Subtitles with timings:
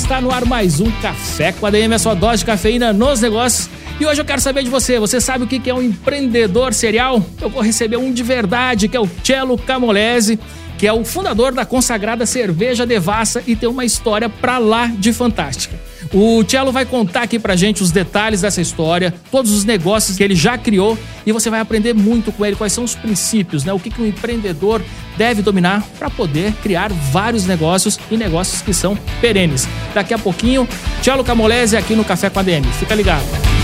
[0.00, 3.70] está no ar mais um Café com ADM, a sua dose de cafeína nos negócios.
[3.98, 4.98] E hoje eu quero saber de você.
[4.98, 7.24] Você sabe o que é um empreendedor serial?
[7.40, 10.38] Eu vou receber um de verdade, que é o Cello Camolese,
[10.78, 15.12] que é o fundador da consagrada cerveja Devassa e tem uma história pra lá de
[15.12, 15.78] fantástica.
[16.12, 20.22] O Cello vai contar aqui pra gente os detalhes dessa história, todos os negócios que
[20.22, 23.72] ele já criou e você vai aprender muito com ele quais são os princípios, né?
[23.72, 24.82] O que, que um empreendedor
[25.16, 29.66] deve dominar para poder criar vários negócios e negócios que são perenes.
[29.94, 30.68] Daqui a pouquinho,
[31.02, 32.66] Cello Camolese aqui no Café com a DM.
[32.78, 33.55] Fica ligado.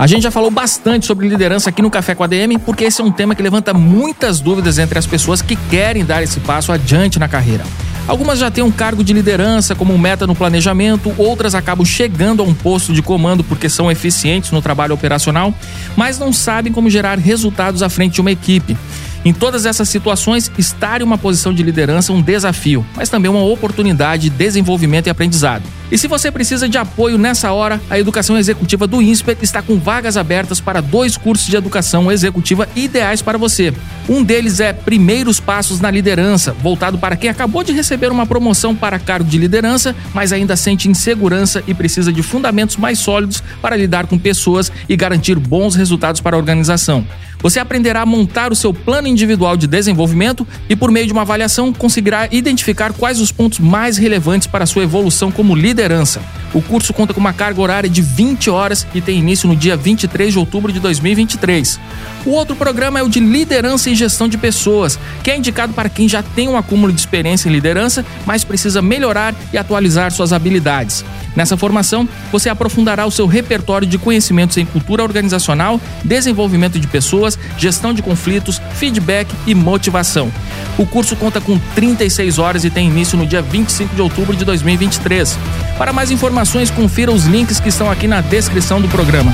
[0.00, 3.02] A gente já falou bastante sobre liderança aqui no Café com a DM, porque esse
[3.02, 6.72] é um tema que levanta muitas dúvidas entre as pessoas que querem dar esse passo
[6.72, 7.62] adiante na carreira.
[8.08, 12.46] Algumas já têm um cargo de liderança como meta no planejamento, outras acabam chegando a
[12.46, 15.52] um posto de comando porque são eficientes no trabalho operacional,
[15.94, 18.78] mas não sabem como gerar resultados à frente de uma equipe.
[19.22, 23.30] Em todas essas situações, estar em uma posição de liderança é um desafio, mas também
[23.30, 25.79] uma oportunidade de desenvolvimento e aprendizado.
[25.90, 29.76] E se você precisa de apoio nessa hora, a Educação Executiva do INSPER está com
[29.76, 33.74] vagas abertas para dois cursos de educação executiva ideais para você.
[34.08, 38.72] Um deles é Primeiros Passos na Liderança, voltado para quem acabou de receber uma promoção
[38.74, 43.76] para cargo de liderança, mas ainda sente insegurança e precisa de fundamentos mais sólidos para
[43.76, 47.04] lidar com pessoas e garantir bons resultados para a organização.
[47.42, 51.22] Você aprenderá a montar o seu plano individual de desenvolvimento e, por meio de uma
[51.22, 56.20] avaliação, conseguirá identificar quais os pontos mais relevantes para a sua evolução como liderança.
[56.52, 59.76] O curso conta com uma carga horária de 20 horas e tem início no dia
[59.76, 61.80] 23 de outubro de 2023.
[62.26, 65.88] O outro programa é o de liderança e gestão de pessoas, que é indicado para
[65.88, 70.32] quem já tem um acúmulo de experiência em liderança, mas precisa melhorar e atualizar suas
[70.32, 71.04] habilidades.
[71.34, 77.38] Nessa formação, você aprofundará o seu repertório de conhecimentos em cultura organizacional, desenvolvimento de pessoas,
[77.56, 80.30] gestão de conflitos, feedback e motivação.
[80.76, 84.44] O curso conta com 36 horas e tem início no dia 25 de outubro de
[84.44, 85.38] 2023.
[85.78, 89.32] Para mais informações, confira os links que estão aqui na descrição do programa.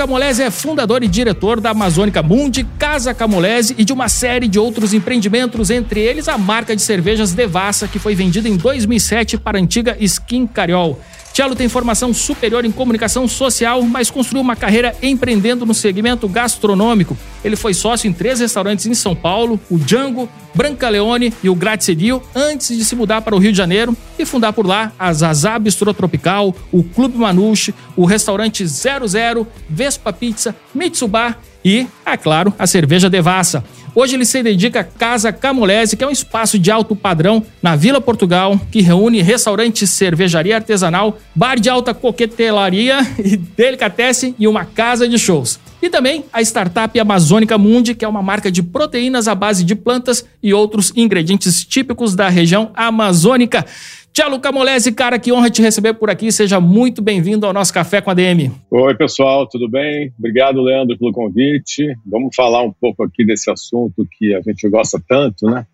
[0.00, 4.58] Camolese é fundador e diretor da Amazônica Mundi, Casa Camolese e de uma série de
[4.58, 9.58] outros empreendimentos, entre eles a marca de cervejas Devassa, que foi vendida em 2007 para
[9.58, 10.98] a antiga Skin Cariol.
[11.32, 17.16] Tchelo tem formação superior em comunicação social, mas construiu uma carreira empreendendo no segmento gastronômico.
[17.44, 21.54] Ele foi sócio em três restaurantes em São Paulo, o Django, Branca Leone e o
[21.54, 25.12] Grazie antes de se mudar para o Rio de Janeiro e fundar por lá a
[25.12, 32.52] Zazá Bistrô Tropical, o Clube Manuche, o restaurante 00, Vespa Pizza, Mitsubar e, é claro,
[32.58, 33.64] a cerveja Devassa.
[33.94, 37.74] Hoje ele se dedica à Casa Camolese, que é um espaço de alto padrão na
[37.74, 44.64] Vila Portugal, que reúne restaurante, cervejaria artesanal, bar de alta coquetelaria e delicatessen e uma
[44.64, 45.58] casa de shows.
[45.82, 49.74] E também a startup Amazônica Mundi, que é uma marca de proteínas à base de
[49.74, 53.64] plantas e outros ingredientes típicos da região amazônica.
[54.12, 56.32] Tchau, Camolese, cara, que honra te receber por aqui.
[56.32, 58.50] Seja muito bem-vindo ao nosso Café com a DM.
[58.70, 60.12] Oi, pessoal, tudo bem?
[60.18, 61.94] Obrigado, Leandro, pelo convite.
[62.04, 65.64] Vamos falar um pouco aqui desse assunto que a gente gosta tanto, né?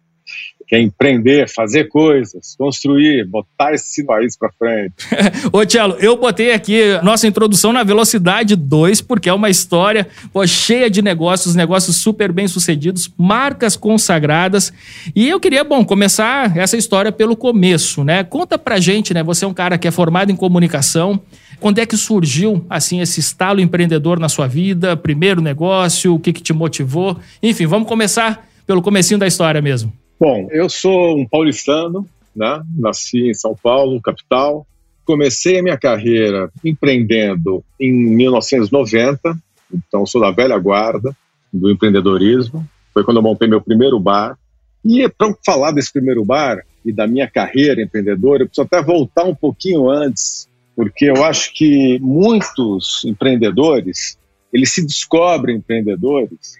[0.67, 4.95] Que é empreender, fazer coisas, construir, botar esse país para frente.
[5.53, 10.45] Ô, Tchelo, eu botei aqui nossa introdução na velocidade 2, porque é uma história pô,
[10.47, 14.73] cheia de negócios, negócios super bem sucedidos, marcas consagradas.
[15.15, 18.25] E eu queria, bom, começar essa história pelo começo, né?
[18.25, 19.23] Conta pra gente, né?
[19.23, 21.21] Você é um cara que é formado em comunicação.
[21.61, 24.97] Quando é que surgiu, assim, esse estalo empreendedor na sua vida?
[24.97, 27.19] Primeiro negócio, o que, que te motivou?
[27.43, 29.93] Enfim, vamos começar pelo comecinho da história mesmo.
[30.19, 32.63] Bom, eu sou um paulistano, né?
[32.75, 34.67] nasci em São Paulo, capital.
[35.05, 39.37] Comecei a minha carreira empreendendo em 1990,
[39.73, 41.15] então sou da velha guarda
[41.53, 42.67] do empreendedorismo.
[42.95, 44.39] Foi quando eu montei meu primeiro bar.
[44.83, 49.25] E para falar desse primeiro bar e da minha carreira empreendedora, eu preciso até voltar
[49.25, 54.19] um pouquinho antes, porque eu acho que muitos empreendedores,
[54.51, 56.57] eles se descobrem empreendedores,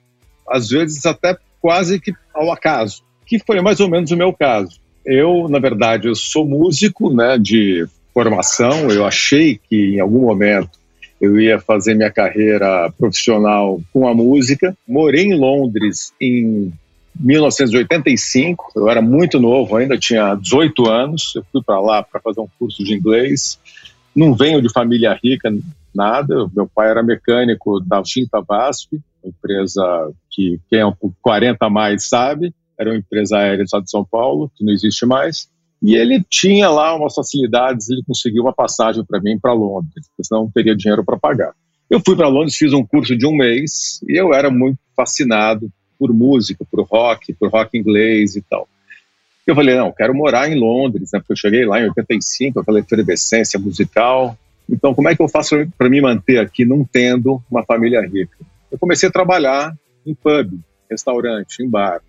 [0.47, 4.79] às vezes até quase que ao acaso que foi mais ou menos o meu caso.
[5.05, 8.91] Eu, na verdade, eu sou músico, né, de formação.
[8.91, 10.71] Eu achei que em algum momento
[11.21, 14.77] eu ia fazer minha carreira profissional com a música.
[14.87, 16.73] Morei em Londres em
[17.19, 21.35] 1985, eu era muito novo ainda, tinha 18 anos.
[21.35, 23.59] Eu fui para lá para fazer um curso de inglês.
[24.15, 25.51] Não venho de família rica,
[25.95, 26.49] nada.
[26.55, 28.93] Meu pai era mecânico da Tinta Vasp,
[29.25, 30.93] empresa que quem é
[31.23, 32.53] 40 a mais sabe.
[32.79, 35.49] Era uma empresa aérea do estado de São Paulo, que não existe mais.
[35.83, 40.25] E ele tinha lá umas facilidades, ele conseguiu uma passagem para mim para Londres, porque
[40.25, 41.53] senão não teria dinheiro para pagar.
[41.89, 45.71] Eu fui para Londres, fiz um curso de um mês e eu era muito fascinado
[45.99, 48.69] por música, por rock, por rock inglês e tal.
[49.47, 51.21] Eu falei, não, quero morar em Londres, né?
[51.21, 54.37] Porque eu cheguei lá em 85, aquela efervescência musical.
[54.69, 58.37] Então, como é que eu faço para me manter aqui não tendo uma família rica?
[58.71, 59.73] Eu comecei a trabalhar
[60.05, 60.59] em pub,
[60.91, 62.01] restaurante, em bar.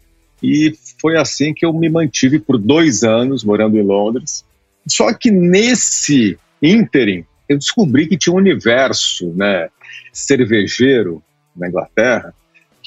[0.42, 4.46] E foi assim que eu me mantive por dois anos morando em Londres.
[4.88, 9.70] Só que nesse ínterim, eu descobri que tinha um universo né,
[10.12, 11.22] cervejeiro
[11.56, 12.34] na Inglaterra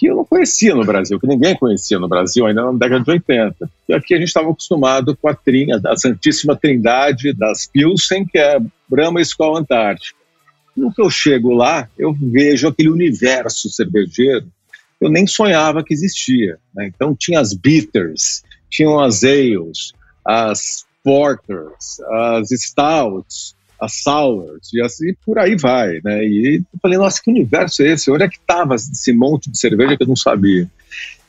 [0.00, 3.10] que eu não conhecia no Brasil, que ninguém conhecia no Brasil ainda na década de
[3.10, 3.70] 80.
[3.86, 8.38] E aqui a gente estava acostumado com a trinha, da Santíssima Trindade das Pilsen, que
[8.38, 8.58] é
[8.88, 10.18] Brahma Escola Antártica.
[10.74, 14.46] No que eu chego lá, eu vejo aquele universo cervejeiro
[15.00, 16.58] eu nem sonhava que existia.
[16.74, 16.86] Né?
[16.94, 19.92] Então tinha as bitters, tinham as ales,
[20.24, 26.00] as porters, as stouts, as sours, e assim por aí vai.
[26.04, 26.24] Né?
[26.24, 28.10] E eu falei, nossa, que universo é esse?
[28.10, 30.70] Onde é que estava esse monte de cerveja que eu não sabia?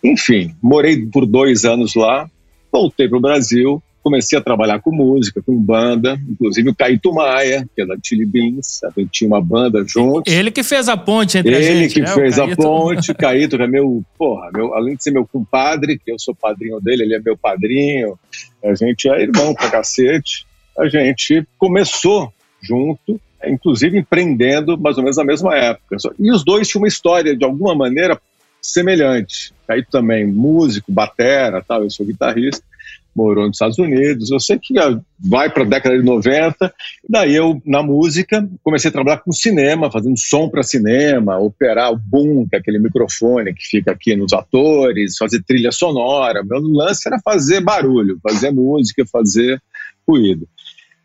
[0.03, 2.29] Enfim, morei por dois anos lá,
[2.71, 7.67] voltei para o Brasil, comecei a trabalhar com música, com banda, inclusive o Caíto Maia,
[7.75, 10.31] que é da Chili Beans, a gente tinha uma banda juntos.
[10.31, 12.07] Ele que fez a ponte entre Ele a gente, que né?
[12.07, 15.99] fez a ponte, o Caíto que é meu, porra, meu, além de ser meu compadre,
[15.99, 18.17] que eu sou padrinho dele, ele é meu padrinho,
[18.63, 20.45] a gente é irmão pra cacete,
[20.77, 22.31] a gente começou
[22.61, 25.97] junto, inclusive empreendendo mais ou menos na mesma época.
[26.19, 28.19] E os dois tinham uma história, de alguma maneira,
[28.61, 29.53] semelhante.
[29.67, 32.70] Caíto também, músico, batera, tal, eu sou guitarrista
[33.15, 34.31] morou nos Estados Unidos.
[34.31, 34.73] Eu sei que
[35.19, 36.73] vai para a década de 90.
[37.09, 41.97] Daí eu, na música, comecei a trabalhar com cinema, fazendo som para cinema, operar o
[41.97, 46.43] boom, que é aquele microfone que fica aqui nos atores, fazer trilha sonora.
[46.43, 49.61] Meu lance era fazer barulho, fazer música, fazer
[50.07, 50.47] ruído.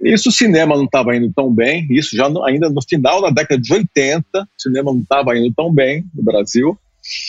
[0.03, 3.61] Isso o cinema não estava indo tão bem, isso já ainda no final da década
[3.61, 6.79] de 80, o cinema não estava indo tão bem no Brasil.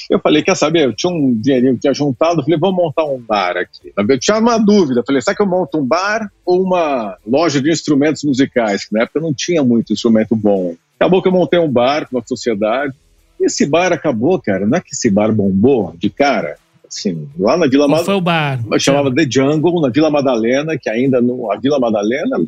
[0.09, 0.85] Eu falei, quer saber?
[0.85, 3.93] Eu tinha um dinheirinho que tinha juntado, falei, vou montar um bar aqui.
[3.95, 7.71] Eu tinha uma dúvida, falei, será que eu monto um bar ou uma loja de
[7.71, 8.85] instrumentos musicais?
[8.85, 10.75] Que na época não tinha muito instrumento bom.
[10.99, 12.93] Acabou que eu montei um bar com uma sociedade.
[13.39, 14.65] E esse bar acabou, cara.
[14.65, 16.57] Não é que esse bar bombou de cara?
[16.87, 18.05] Assim, lá na Vila Madalena.
[18.05, 18.59] foi o bar?
[18.79, 21.51] Chamava The Jungle, na Vila Madalena, que ainda não.
[21.51, 22.39] A Vila Madalena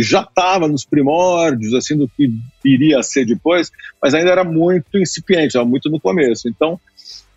[0.00, 2.32] já estava nos primórdios, assim, do que
[2.64, 6.48] iria ser depois, mas ainda era muito incipiente, muito no começo.
[6.48, 6.80] Então,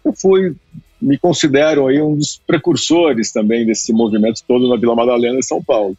[0.04, 0.56] eu fui,
[1.02, 5.62] me considero aí um dos precursores também desse movimento todo na Vila Madalena, em São
[5.62, 5.98] Paulo.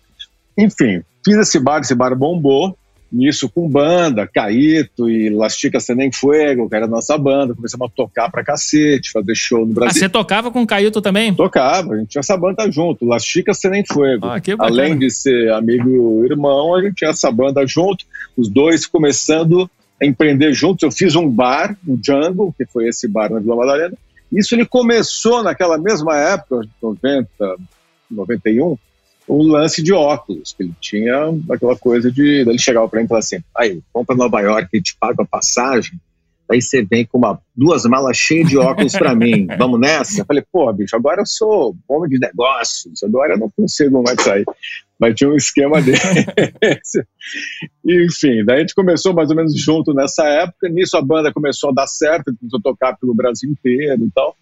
[0.56, 2.76] Enfim, fiz esse bar, esse bar bombou,
[3.16, 7.90] nisso com banda, Caíto e Lastica Senem Fuego, que era a nossa banda, começamos a
[7.90, 9.96] tocar pra cacete, fazer show no Brasil.
[9.96, 11.34] Ah, você tocava com o Caíto também?
[11.34, 14.26] Tocava, a gente tinha essa banda junto, Lastica Senem Fuego.
[14.26, 18.04] Ah, Além de ser amigo e irmão, a gente tinha essa banda junto,
[18.36, 19.70] os dois começando
[20.00, 20.82] a empreender juntos.
[20.82, 23.94] Eu fiz um bar, o Jungle, que foi esse bar na Vila Madalena.
[24.30, 27.26] Isso ele começou naquela mesma época, 90,
[28.10, 28.76] 91,
[29.26, 33.08] o lance de óculos, que ele tinha aquela coisa de ele chegava para mim e
[33.08, 35.98] falava assim: aí, vamos para Nova York, e te pago a passagem,
[36.50, 40.20] aí você vem com uma, duas malas cheias de óculos para mim, vamos nessa?
[40.20, 44.20] Eu falei: pô, bicho, agora eu sou homem de negócios, agora eu não consigo mais
[44.22, 44.44] sair.
[44.98, 47.04] Mas tinha um esquema desse.
[47.84, 51.70] Enfim, daí a gente começou mais ou menos junto nessa época, nisso a banda começou
[51.70, 54.36] a dar certo, começou a tocar pelo Brasil inteiro e tal.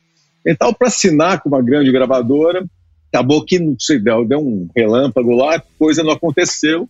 [0.47, 2.65] Então, para assinar com uma grande gravadora,
[3.15, 6.89] acabou que não sei, deu, deu um relâmpago lá, coisa não aconteceu.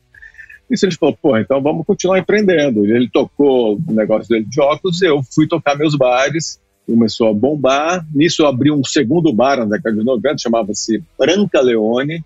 [0.70, 2.86] E gente falou, pô, então vamos continuar empreendendo.
[2.86, 8.06] Ele tocou o negócio dele de óculos, eu fui tocar meus bares, começou a bombar.
[8.14, 12.24] Nisso eu abri um segundo bar na década de 90, chamava-se Branca Leone,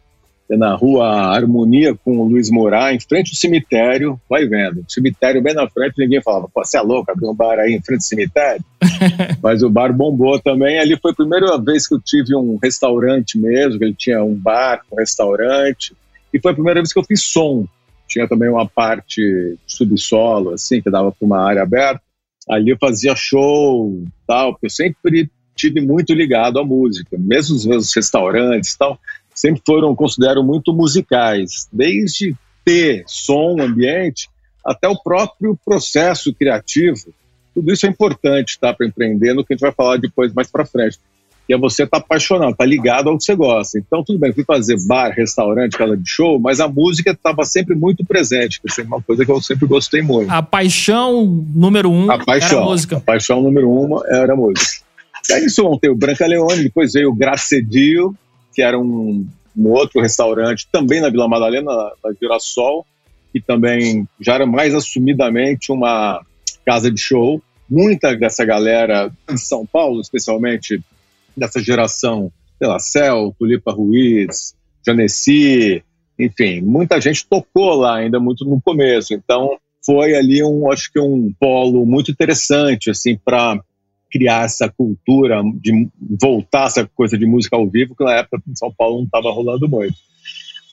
[0.57, 4.85] na rua Harmonia com o Luiz Moura, em frente ao cemitério, vai vendo.
[4.89, 7.83] Cemitério bem na frente, ninguém falava, pô, você é louco, abrir um bar aí em
[7.83, 8.65] frente ao cemitério?
[9.43, 10.79] Mas o bar bombou também.
[10.79, 14.81] Ali foi a primeira vez que eu tive um restaurante mesmo, ele tinha um bar,
[14.91, 15.95] um restaurante.
[16.33, 17.67] E foi a primeira vez que eu fiz som.
[18.07, 22.01] Tinha também uma parte subsolo, assim, que dava para uma área aberta.
[22.49, 27.67] Ali eu fazia show, tal, porque eu sempre tive muito ligado à música, mesmo os
[27.67, 28.99] meus restaurantes tal
[29.39, 34.29] sempre foram, considero, muito musicais, desde ter som, ambiente,
[34.67, 37.15] até o próprio processo criativo.
[37.55, 40.51] Tudo isso é importante tá, para empreender, no que a gente vai falar depois mais
[40.51, 40.99] para frente.
[41.47, 43.79] Que é você estar tá apaixonado, tá ligado ao que você gosta.
[43.79, 47.75] Então, tudo bem, fui fazer bar, restaurante, casa de show, mas a música estava sempre
[47.75, 50.31] muito presente, que é uma coisa que eu sempre gostei muito.
[50.31, 52.97] A paixão número um a paixão, era a música.
[52.97, 54.85] A paixão número um era a música.
[55.31, 58.15] E aí isso montei o Branca Leone, depois veio o Gracedio,
[58.59, 59.25] que era um,
[59.57, 62.85] um outro restaurante também na Vila Madalena, na Girassol,
[63.33, 66.21] que também já era mais assumidamente uma
[66.67, 67.41] casa de show.
[67.71, 70.83] Muita dessa galera de São Paulo, especialmente
[71.37, 75.81] dessa geração, sei lá, Cel, Tulipa Ruiz, Janeci,
[76.19, 79.15] enfim, muita gente tocou lá ainda muito no começo.
[79.15, 83.63] Então, foi ali um, acho que um polo muito interessante, assim, para
[84.11, 85.89] criar essa cultura de
[86.21, 89.31] voltar essa coisa de música ao vivo, que na época em São Paulo não estava
[89.31, 89.97] rolando muito.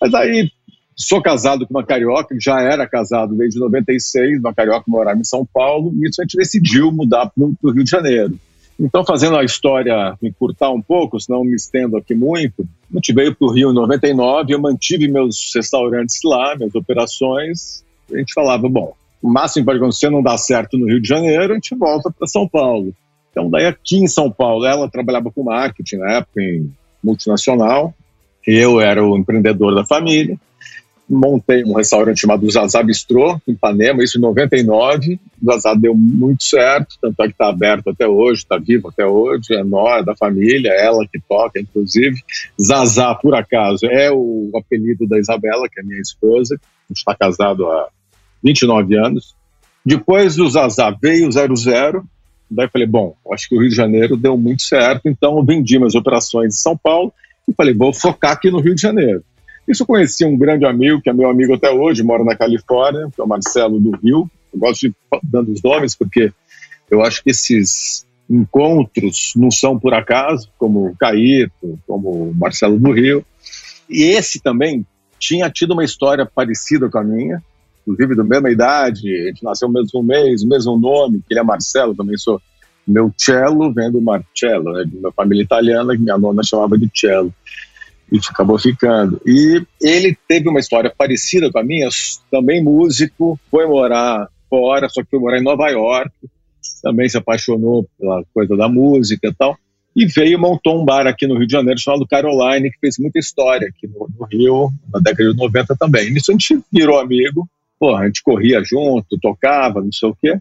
[0.02, 0.52] Mas aí
[0.96, 5.46] sou casado com uma carioca, já era casado desde 96, uma carioca morava em São
[5.46, 8.40] Paulo, e isso a gente decidiu mudar para o Rio de Janeiro.
[8.80, 13.34] Então, fazendo a história encurtar um pouco, senão me estendo aqui muito, a gente veio
[13.34, 18.68] para o Rio em 99, eu mantive meus restaurantes lá, minhas operações, a gente falava,
[18.68, 21.74] bom, o máximo que pode acontecer não dá certo no Rio de Janeiro, a gente
[21.76, 22.94] volta para São Paulo.
[23.36, 26.72] Então, daí aqui em São Paulo, ela trabalhava com marketing na época, em
[27.04, 27.94] multinacional,
[28.48, 30.40] eu era o empreendedor da família,
[31.10, 35.20] montei um restaurante chamado Zazá Bistrô, em Ipanema, isso em 99.
[35.44, 39.06] O Zazá deu muito certo, tanto é que está aberto até hoje, está vivo até
[39.06, 42.18] hoje, é nós, da família, ela que toca, inclusive.
[42.60, 47.14] Zazá, por acaso, é o apelido da Isabela, que é minha esposa, a gente está
[47.14, 47.90] casado há
[48.42, 49.36] 29 anos.
[49.86, 52.06] Depois do Zazá veio o 00,
[52.56, 55.78] Daí falei, bom, acho que o Rio de Janeiro deu muito certo, então eu vendi
[55.78, 57.14] minhas operações em São Paulo
[57.48, 59.24] e falei, vou focar aqui no Rio de Janeiro.
[59.68, 63.10] Isso eu conheci um grande amigo, que é meu amigo até hoje, mora na Califórnia,
[63.14, 64.30] que é o Marcelo do Rio.
[64.54, 66.32] Eu gosto de dando os nomes porque
[66.90, 72.80] eu acho que esses encontros não são por acaso, como o Caíto, como o Marcelo
[72.80, 73.26] do Rio.
[73.90, 74.86] E esse também
[75.20, 77.42] tinha tido uma história parecida com a minha,
[77.86, 81.40] inclusive da mesma idade, a gente nasceu no mesmo mês, o mesmo nome, que ele
[81.40, 82.42] é Marcelo, também sou
[82.88, 87.34] meu cello, vendo Marcello, né, de uma família italiana, que minha nona chamava de cello,
[88.12, 89.20] e acabou ficando.
[89.26, 91.90] E ele teve uma história parecida com a minha,
[92.32, 96.12] também músico, foi morar fora, só que foi morar em Nova York,
[96.84, 99.58] também se apaixonou pela coisa da música e tal,
[99.96, 103.18] e veio montou um bar aqui no Rio de Janeiro chamado Caroline, que fez muita
[103.18, 106.12] história aqui no, no Rio, na década de 90 também.
[106.12, 107.50] Nisso a gente virou amigo,
[107.86, 110.40] Pô, a gente corria junto, tocava, não sei o quê.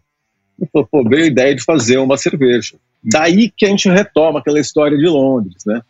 [0.59, 2.77] E falou, pô, veio a ideia de fazer uma cerveja.
[3.03, 5.83] Daí que a gente retoma aquela história de Londres, né?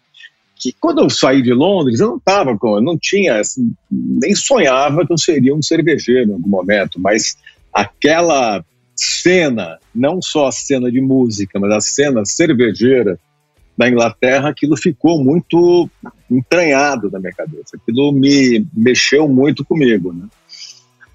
[0.56, 5.06] Que quando eu saí de Londres, eu não estava com, não tinha, assim, nem sonhava
[5.06, 7.36] que eu seria um cervejeiro em algum momento, mas
[7.72, 8.64] aquela
[8.96, 13.16] cena, não só a cena de música, mas a cena cervejeira
[13.78, 15.88] da Inglaterra, aquilo ficou muito
[16.28, 17.76] entranhado na minha cabeça.
[17.76, 20.26] Aquilo me mexeu muito comigo, né?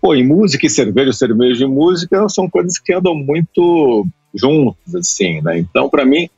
[0.02, 5.42] Pô, e música e cerveja, cerveja e música são coisas que andam muito juntas, assim,
[5.42, 5.60] né?
[5.60, 6.30] Então, para mim,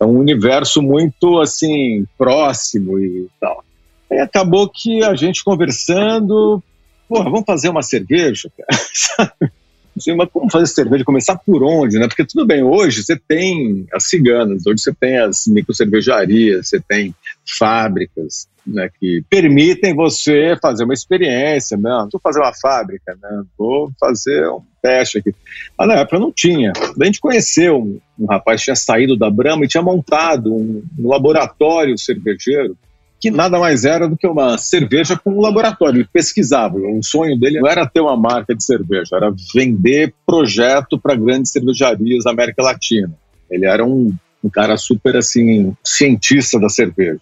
[0.00, 3.64] é um universo muito, assim, próximo e tal.
[4.10, 6.62] Aí acabou que a gente conversando,
[7.08, 9.30] pô, vamos fazer uma cerveja, cara,
[9.96, 11.04] Assim, mas como fazer cerveja?
[11.04, 12.06] Começar por onde, né?
[12.06, 17.14] Porque tudo bem, hoje você tem as ciganas, hoje você tem as microcervejarias, você tem
[17.46, 22.08] fábricas, né, que permitem você fazer uma experiência, né?
[22.10, 23.44] Vou fazer uma fábrica, né?
[23.56, 25.32] Vou fazer um teste aqui.
[25.78, 26.72] Mas na época não tinha.
[26.74, 30.82] a gente conheceu um, um rapaz que tinha saído da Brahma e tinha montado um,
[30.98, 32.76] um laboratório cervejeiro
[33.20, 36.00] que nada mais era do que uma cerveja com um laboratório.
[36.00, 36.76] Ele pesquisava.
[36.76, 41.50] O sonho dele não era ter uma marca de cerveja, era vender projeto para grandes
[41.50, 43.12] cervejarias da América Latina.
[43.50, 47.20] Ele era um, um cara super assim cientista da cerveja.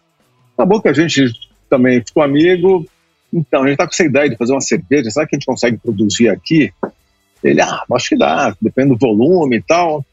[0.54, 1.32] Acabou que a gente
[1.68, 2.86] também ficou amigo.
[3.32, 5.10] Então, a gente está com essa ideia de fazer uma cerveja.
[5.10, 6.72] Será que a gente consegue produzir aqui?
[7.42, 10.04] Ele, ah, acho que dá, depende do volume e tal.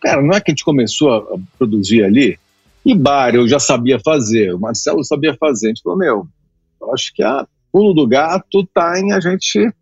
[0.00, 2.38] Cara, não é que a gente começou a produzir ali?
[2.84, 5.66] E bar eu já sabia fazer, o Marcelo sabia fazer.
[5.66, 6.28] A gente falou, meu,
[6.80, 9.72] eu acho que a pulo do gato tá em a gente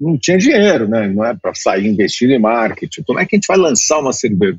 [0.00, 1.08] não tinha dinheiro, né?
[1.08, 3.02] Não é para sair investindo em marketing.
[3.02, 4.58] Como é que a gente vai lançar uma cerveja?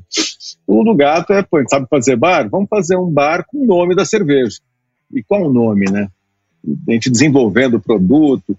[0.66, 2.48] O do gato é, pô, sabe fazer bar?
[2.48, 4.58] Vamos fazer um bar com o nome da cerveja.
[5.12, 6.08] E qual o nome, né?
[6.88, 8.56] A gente desenvolvendo o produto.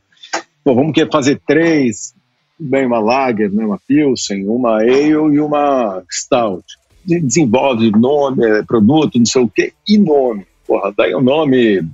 [0.63, 2.13] Pô, vamos querer fazer três,
[2.59, 3.65] bem uma lager, né?
[3.65, 6.63] uma pilsen, uma ale e uma stout
[7.05, 10.45] desenvolve nome, é, produto, não sei o quê, e nome.
[10.65, 11.85] Porra, daí o nome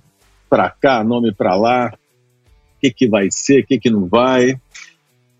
[0.50, 1.94] para cá, nome para lá.
[2.80, 4.56] que, que vai ser, o que, que não vai.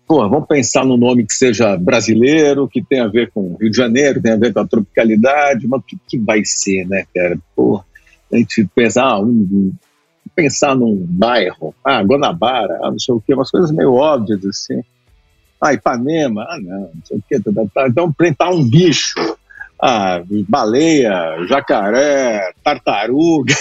[0.06, 3.76] Pô, vamos pensar num nome que seja brasileiro, que tenha a ver com Rio de
[3.76, 7.38] Janeiro, tenha a ver com a tropicalidade, mas o que, que vai ser, né, cara?
[7.54, 7.82] Pô,
[8.32, 9.72] a gente pensar, ah, um,
[10.34, 14.82] pensar num bairro, ah, Guanabara, ah, não sei o quê, umas coisas meio óbvias assim.
[15.60, 17.40] Ah, Ipanema, ah, não, não sei o quê.
[17.40, 17.88] Tá, tá, tá.
[17.88, 19.14] Então, plantar um bicho,
[19.80, 23.54] ah, baleia, jacaré, tartaruga,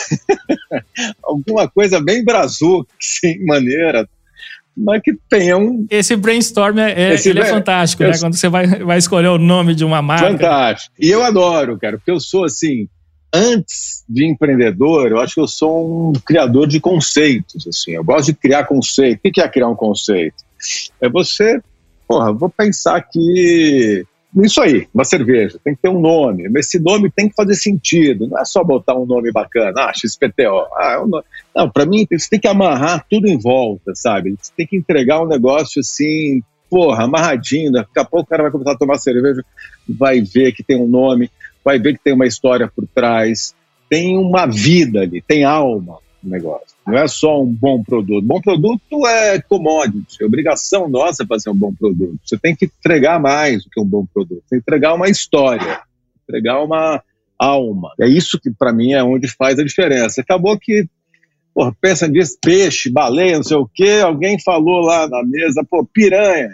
[1.24, 4.08] alguma coisa bem brazuca, assim, maneira,
[4.78, 5.86] mas que tenha um.
[5.90, 8.18] Esse brainstorm é, é Esse ele é, é fantástico, né?
[8.18, 10.32] Quando você vai, vai escolher o nome de uma marca.
[10.32, 10.96] Fantástico.
[10.98, 12.88] E eu adoro, cara, porque eu sou assim,
[13.34, 17.92] antes de empreendedor, eu acho que eu sou um criador de conceitos, assim.
[17.92, 19.20] Eu gosto de criar conceito.
[19.20, 20.44] O que é criar um conceito?
[21.00, 21.62] É você,
[22.08, 24.06] porra, vou pensar aqui
[24.38, 27.56] isso aí, uma cerveja, tem que ter um nome, mas esse nome tem que fazer
[27.56, 30.68] sentido, não é só botar um nome bacana, ah, XPTO.
[30.76, 31.10] Ah, é um
[31.56, 34.36] não, para mim você tem que amarrar tudo em volta, sabe?
[34.40, 38.52] Você tem que entregar um negócio assim, porra, amarradinho, daqui a pouco o cara vai
[38.52, 39.44] começar a tomar cerveja,
[39.88, 41.32] vai ver que tem um nome,
[41.70, 43.54] vai ver que tem uma história por trás,
[43.88, 46.76] tem uma vida ali, tem alma no negócio.
[46.86, 48.26] Não é só um bom produto.
[48.26, 52.20] Bom produto é commodity, é obrigação nossa fazer um bom produto.
[52.26, 54.42] Você tem que entregar mais do que um bom produto.
[54.50, 55.82] Tem que entregar uma história,
[56.28, 57.04] entregar uma
[57.38, 57.92] alma.
[58.02, 60.22] É isso que para mim é onde faz a diferença.
[60.22, 60.88] Acabou que
[61.54, 65.86] porra, pensa nisso, peixe, baleia, não sei o quê, alguém falou lá na mesa, pô,
[65.86, 66.50] piranha.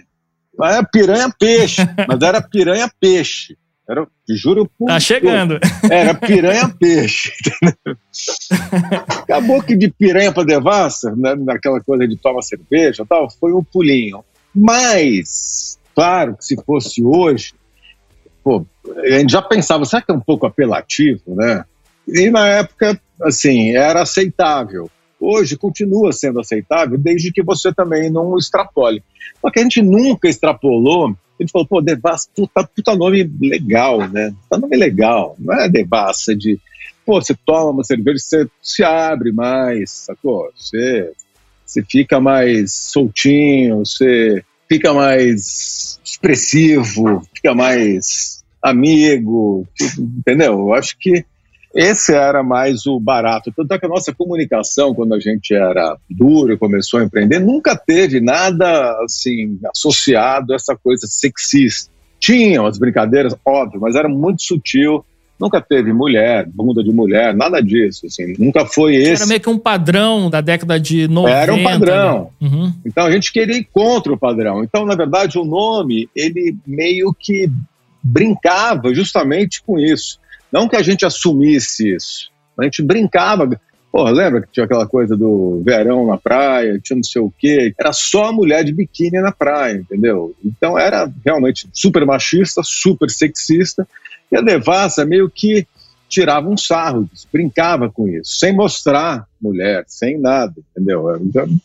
[0.58, 3.56] Mas é piranha peixe, mas era piranha peixe.
[3.88, 5.60] Era, juro por Tá chegando.
[5.90, 7.32] Era piranha peixe.
[9.08, 13.64] Acabou que de piranha para devassa, né, naquela coisa de toma cerveja tal, foi um
[13.64, 14.24] pulinho.
[14.54, 17.54] Mas, claro que se fosse hoje,
[18.44, 18.66] pô,
[18.98, 21.64] a gente já pensava, será que é um pouco apelativo, né?
[22.08, 24.90] E na época, assim, era aceitável.
[25.20, 29.04] Hoje continua sendo aceitável, desde que você também não extrapole.
[29.42, 34.34] Só que a gente nunca extrapolou gente falou, pô, Devassa, puta, puta nome legal, né?
[34.44, 35.36] Puta nome legal.
[35.40, 36.60] Não é Devassa de,
[37.06, 40.50] pô, você toma uma cerveja, você se abre mais, sacou?
[40.56, 41.12] Você,
[41.66, 49.68] você fica mais soltinho, você fica mais expressivo, fica mais amigo,
[50.00, 50.54] entendeu?
[50.54, 51.26] Eu acho que
[51.76, 53.52] esse era mais o barato.
[53.54, 57.40] Tanto é que a nossa comunicação, quando a gente era duro e começou a empreender,
[57.40, 61.92] nunca teve nada assim associado a essa coisa sexista.
[62.18, 65.04] Tinham as brincadeiras, óbvio, mas era muito sutil.
[65.38, 68.06] Nunca teve mulher, bunda de mulher, nada disso.
[68.06, 68.36] Assim.
[68.40, 69.24] Nunca foi esse.
[69.24, 71.38] Era meio que um padrão da década de 90.
[71.38, 72.32] Era um padrão.
[72.40, 72.50] Né?
[72.50, 72.74] Uhum.
[72.86, 74.64] Então a gente queria ir contra o padrão.
[74.64, 77.50] Então, na verdade, o nome, ele meio que
[78.02, 80.20] brincava justamente com isso.
[80.56, 83.60] Não que a gente assumisse isso, a gente brincava.
[83.92, 87.74] Pô, lembra que tinha aquela coisa do verão na praia, tinha não sei o quê?
[87.78, 90.34] Era só mulher de biquíni na praia, entendeu?
[90.46, 93.86] Então era realmente super machista, super sexista.
[94.32, 95.68] E a Devassa meio que
[96.08, 101.06] tirava um sarro brincava com isso, sem mostrar mulher, sem nada, entendeu?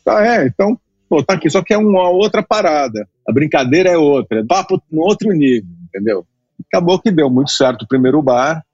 [0.05, 0.77] Tá, é, então,
[1.09, 3.07] pô, tá aqui, só que é uma outra parada.
[3.29, 6.27] A brincadeira é outra, é papo no outro nível, entendeu?
[6.67, 8.65] Acabou que deu muito certo o primeiro bar,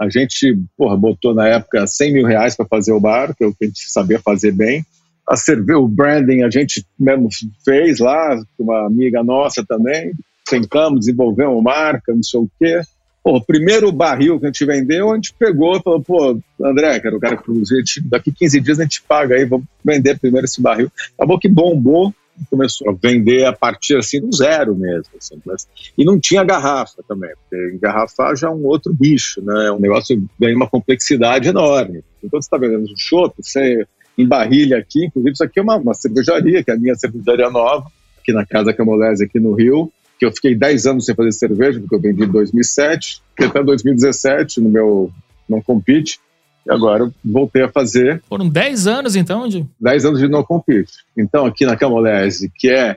[0.00, 3.46] a gente porra, botou na época 100 mil reais para fazer o bar, que é
[3.46, 4.84] o que a gente sabia fazer bem.
[5.28, 7.28] A servir o branding a gente mesmo
[7.62, 10.12] fez lá, uma amiga nossa também.
[10.48, 12.80] Tentamos desenvolver uma marca, não sei o quê.
[13.22, 17.02] Pô, o primeiro barril que a gente vendeu, a gente pegou e falou, pô, André,
[17.04, 20.46] era o cara que produzia, daqui 15 dias a gente paga aí, vamos vender primeiro
[20.46, 20.90] esse barril.
[21.18, 22.14] Acabou que bombou,
[22.48, 25.10] começou a vender a partir assim do zero mesmo.
[25.18, 29.66] Assim, mas, e não tinha garrafa também, porque engarrafar já é um outro bicho, né?
[29.66, 32.02] É um negócio que ganha uma complexidade enorme.
[32.22, 35.94] Então você está vendendo um chopp, você embarrilha aqui, inclusive isso aqui é uma, uma,
[35.94, 37.86] cervejaria, que é a minha cervejaria nova,
[38.20, 41.80] aqui na Casa Camolese, aqui no Rio, que eu fiquei 10 anos sem fazer cerveja,
[41.80, 45.10] porque eu vendi em 2007, até 2017 no meu
[45.48, 46.20] não compete,
[46.66, 48.22] e agora voltei a fazer.
[48.28, 49.66] Foram 10 anos então de?
[49.80, 50.92] 10 anos de no compete.
[51.16, 52.96] Então, aqui na Camolese, que é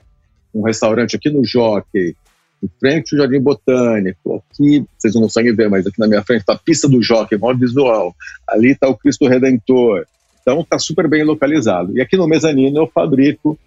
[0.53, 2.15] um restaurante aqui no Jockey,
[2.63, 6.41] em frente ao Jardim Botânico, aqui, vocês não conseguem ver, mas aqui na minha frente
[6.41, 8.15] está a pista do Jockey, maior visual.
[8.47, 10.05] Ali está o Cristo Redentor.
[10.41, 11.97] Então está super bem localizado.
[11.97, 13.57] E aqui no mezanino eu fabrico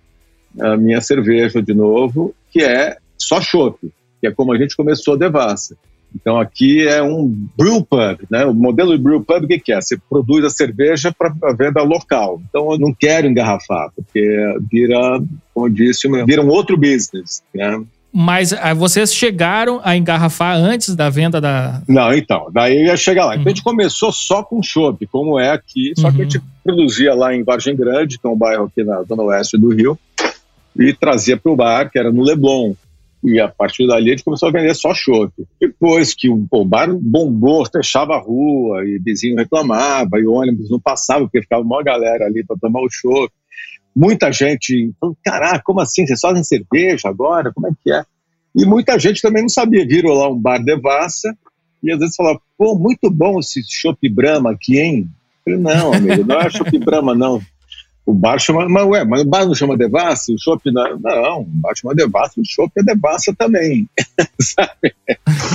[0.60, 3.78] a minha cerveja de novo, que é só chopp,
[4.20, 5.76] que é como a gente começou a Devassa.
[6.14, 8.44] Então aqui é um brew pub, né?
[8.46, 9.80] O modelo de brew pub o que, é?
[9.80, 12.40] Você produz a cerveja para venda local.
[12.48, 14.38] Então eu não quero engarrafar, porque
[14.70, 15.20] vira,
[15.52, 17.82] como eu disse, vira um outro business, né?
[18.18, 21.82] Mas ah, vocês chegaram a engarrafar antes da venda da.
[21.86, 22.48] Não, então.
[22.50, 23.34] Daí eu ia chegar lá.
[23.34, 23.40] Uhum.
[23.40, 23.72] Então a gente uhum.
[23.72, 25.92] começou só com chopp, como é aqui.
[25.94, 26.14] Só uhum.
[26.14, 26.44] que a gente uhum.
[26.64, 29.98] produzia lá em Vargem Grande, que é um bairro aqui na zona oeste do Rio,
[30.74, 32.72] e trazia para o bar, que era no Leblon.
[33.24, 35.32] E a partir dali a gente começou a vender só chopp.
[35.60, 40.78] Depois que o, o bar bombou, fechava a rua, e vizinho reclamava, e ônibus não
[40.78, 43.32] passava, porque ficava uma galera ali para tomar o chopp
[43.96, 46.06] muita gente falou, caraca, como assim?
[46.06, 47.50] Vocês fazem cerveja agora?
[47.50, 48.04] Como é que é?
[48.54, 49.86] E muita gente também não sabia.
[49.86, 51.34] Virou lá um bar devassa
[51.82, 55.08] e às vezes falava, pô, muito bom esse chopp Brahma aqui, hein?
[55.46, 57.40] Eu falei, não, amigo, não é chopp Brahma, não.
[58.06, 61.40] O bar chama, mas ué, mas o bar não chama Devassa, o chopp não, não,
[61.40, 63.88] o bar chama Devassa, o chopp é Devassa também,
[64.40, 64.94] sabe?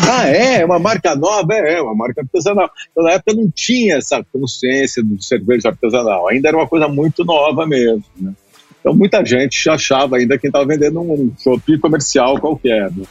[0.06, 0.60] Ah, é?
[0.60, 1.54] É uma marca nova?
[1.54, 2.70] É, é uma marca artesanal.
[2.92, 7.24] Então, na época não tinha essa consciência do cerveja artesanal, ainda era uma coisa muito
[7.24, 8.34] nova mesmo, né?
[8.82, 13.06] Então muita gente achava ainda que estava vendendo um chopp comercial qualquer, né?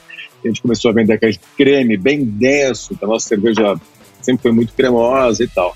[0.45, 3.77] A gente começou a vender aquele creme bem denso, que a nossa cerveja
[4.21, 5.75] sempre foi muito cremosa e tal.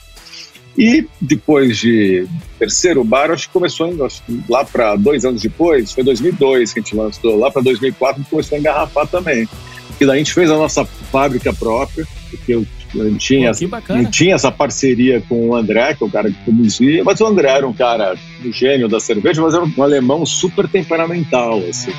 [0.77, 2.27] E depois de
[2.59, 6.83] terceiro bar, acho que começou acho, lá para dois anos depois, foi 2002 que a
[6.83, 9.49] gente lançou, lá para 2004 a gente começou a engarrafar também.
[10.01, 13.53] E daí a gente fez a nossa fábrica própria, porque eu, eu tinha,
[13.91, 17.27] eu tinha essa parceria com o André, que é o cara que produzia, mas o
[17.27, 21.93] André era um cara, um gênio da cerveja, mas era um alemão super temperamental, assim.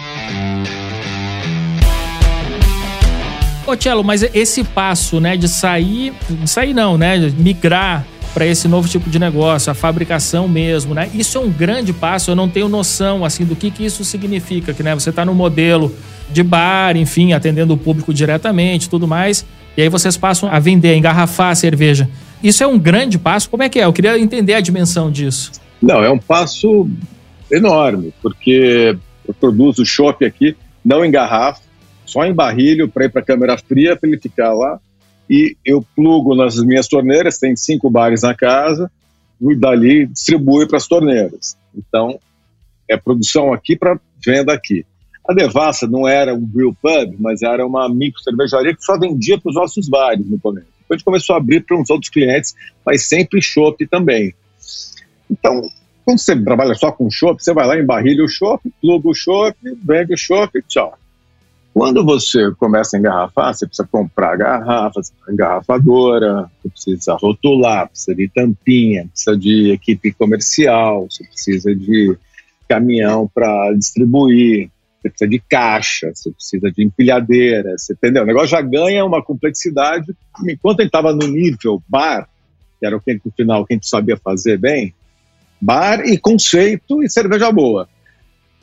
[3.65, 8.67] Ô, Tchelo, mas esse passo, né, de sair, de sair não, né, migrar para esse
[8.67, 11.09] novo tipo de negócio, a fabricação mesmo, né?
[11.13, 14.73] Isso é um grande passo, eu não tenho noção assim do que, que isso significa,
[14.73, 15.95] que né, você está no modelo
[16.29, 19.45] de bar, enfim, atendendo o público diretamente, tudo mais,
[19.77, 22.09] e aí vocês passam a vender, engarrafar a cerveja.
[22.43, 23.85] Isso é um grande passo, como é que é?
[23.85, 25.53] Eu queria entender a dimensão disso.
[25.81, 26.89] Não, é um passo
[27.49, 31.61] enorme, porque eu produzo chopp aqui, não em garrafa,
[32.05, 34.77] só em barrilho para ir para a câmera fria para ele ficar lá
[35.29, 38.91] e eu plugo nas minhas torneiras, tem cinco bares na casa,
[39.41, 41.57] e dali distribui para as torneiras.
[41.75, 42.19] Então,
[42.88, 44.85] é produção aqui para venda aqui.
[45.27, 49.39] A Devassa não era um brew pub, mas era uma micro cervejaria que só vendia
[49.39, 50.67] para os nossos bares no começo.
[50.81, 54.35] Depois começou a abrir para uns outros clientes, mas sempre chopp também.
[55.29, 55.67] Então,
[56.05, 59.57] quando você trabalha só com chopp, você vai lá, embarrilha o chopp, pluga o chopp,
[59.83, 60.95] vende o chopp, tchau.
[61.75, 68.29] Quando você começa a engarrafar, você precisa comprar garrafas, engarrafadora, você precisa rotular, precisa de
[68.29, 72.17] tampinha, precisa de equipe comercial, você precisa de
[72.69, 74.69] caminhão para distribuir,
[75.01, 78.23] você precisa de caixa, você precisa de empilhadeira, você entendeu?
[78.23, 80.15] O negócio já ganha uma complexidade.
[80.47, 82.29] Enquanto ele estava no nível bar,
[82.79, 84.95] que era o que no final quem sabia fazer bem,
[85.59, 87.89] bar e conceito e cerveja boa.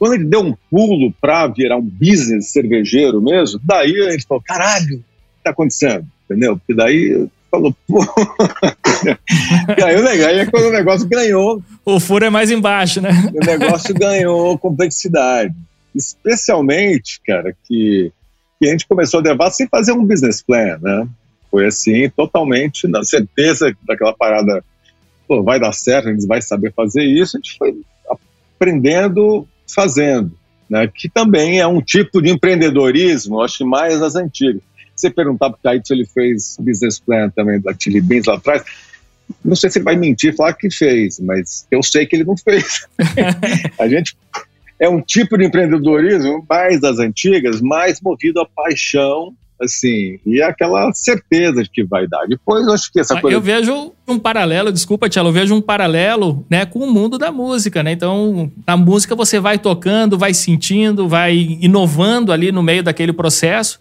[0.02, 4.42] Quando ele deu um pulo para virar um business cervejeiro mesmo, daí a gente falou:
[4.44, 5.04] caralho, o que
[5.38, 6.04] está acontecendo?
[6.24, 6.56] Entendeu?
[6.56, 8.00] Porque daí falou, pô.
[9.78, 11.62] e aí legal é quando o negócio ganhou.
[11.84, 13.10] O furo é mais embaixo, né?
[13.32, 15.54] O negócio ganhou complexidade.
[15.94, 18.10] Especialmente, cara, que,
[18.58, 21.06] que a gente começou a levar sem fazer um business plan, né?
[21.48, 24.64] Foi assim, totalmente na certeza daquela parada,
[25.28, 27.36] pô, vai dar certo, a gente vai saber fazer isso.
[27.36, 27.80] A gente foi
[28.58, 30.32] aprendendo fazendo,
[30.68, 30.88] né?
[30.92, 34.62] que também é um tipo de empreendedorismo, acho mais das antigas.
[34.94, 38.34] Você perguntar para o Caíto se ele fez business plan também da Chili Beans lá
[38.34, 38.62] atrás,
[39.44, 42.24] não sei se ele vai mentir e falar que fez, mas eu sei que ele
[42.24, 42.86] não fez.
[43.78, 44.16] a gente
[44.78, 50.92] é um tipo de empreendedorismo mais das antigas, mais movido à paixão assim, e aquela
[50.92, 52.26] certeza de que vai dar.
[52.26, 53.36] Depois eu acho que essa coisa.
[53.36, 57.30] Eu vejo um paralelo, desculpa, Tiago, eu vejo um paralelo né, com o mundo da
[57.30, 57.92] música, né?
[57.92, 63.78] Então, na música você vai tocando, vai sentindo, vai inovando ali no meio daquele processo.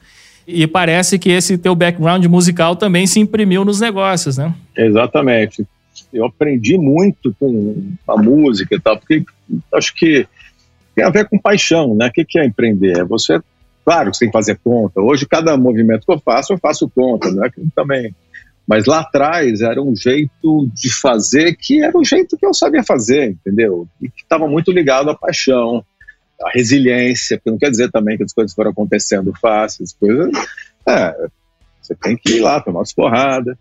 [0.47, 4.53] E parece que esse teu background musical também se imprimiu nos negócios, né?
[4.75, 5.65] Exatamente.
[6.11, 9.23] Eu aprendi muito com a música e tal, porque
[9.73, 10.27] acho que
[10.95, 12.07] tem a ver com paixão, né?
[12.07, 12.99] O que é empreender?
[12.99, 13.39] É você
[13.83, 15.01] Claro que você tem que fazer conta.
[15.01, 17.49] Hoje, cada movimento que eu faço, eu faço conta, né?
[17.75, 18.15] Também.
[18.67, 22.83] Mas lá atrás era um jeito de fazer que era o jeito que eu sabia
[22.83, 23.87] fazer, entendeu?
[24.01, 25.83] E que estava muito ligado à paixão,
[26.41, 30.31] à resiliência, porque não quer dizer também que as coisas foram acontecendo fáceis, coisas.
[30.87, 31.15] É,
[31.81, 33.57] você tem que ir lá, tomar umas porradas.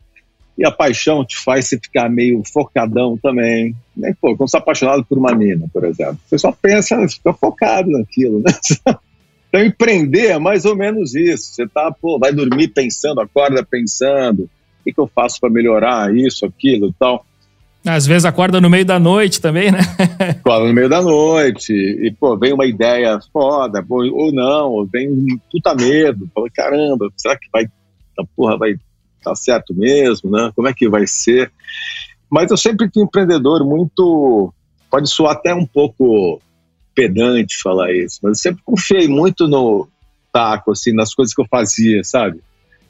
[0.56, 3.74] E a paixão te faz você ficar meio focadão também.
[3.96, 7.32] Nem, pô, quando você é apaixonado por uma mina, por exemplo, você só pensa, fica
[7.32, 8.52] focado naquilo, né?
[9.50, 11.52] Então, empreender é mais ou menos isso.
[11.52, 14.48] Você tá, pô, vai dormir pensando, acorda pensando, o
[14.84, 17.26] que, que eu faço para melhorar isso, aquilo e tal.
[17.84, 19.80] Às vezes acorda no meio da noite também, né?
[20.38, 25.10] acorda no meio da noite e, pô, vem uma ideia foda, ou não, ou vem
[25.10, 26.30] um puta medo.
[26.32, 28.74] Fala, caramba, será que vai, a porra vai
[29.22, 30.52] tá certo mesmo, né?
[30.54, 31.52] Como é que vai ser?
[32.30, 34.52] Mas eu sempre fui empreendedor muito,
[34.90, 36.40] pode soar até um pouco
[37.00, 39.88] pedante falar isso, mas eu sempre confiei muito no
[40.30, 42.40] taco, assim, nas coisas que eu fazia, sabe?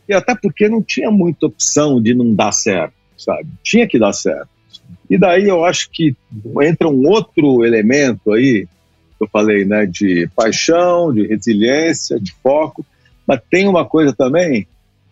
[0.09, 3.49] E até porque não tinha muita opção de não dar certo, sabe?
[3.63, 4.49] Tinha que dar certo.
[5.09, 6.17] E daí eu acho que
[6.61, 8.67] entra um outro elemento aí,
[9.21, 12.85] eu falei, né, de paixão, de resiliência, de foco,
[13.25, 14.67] mas tem uma coisa também,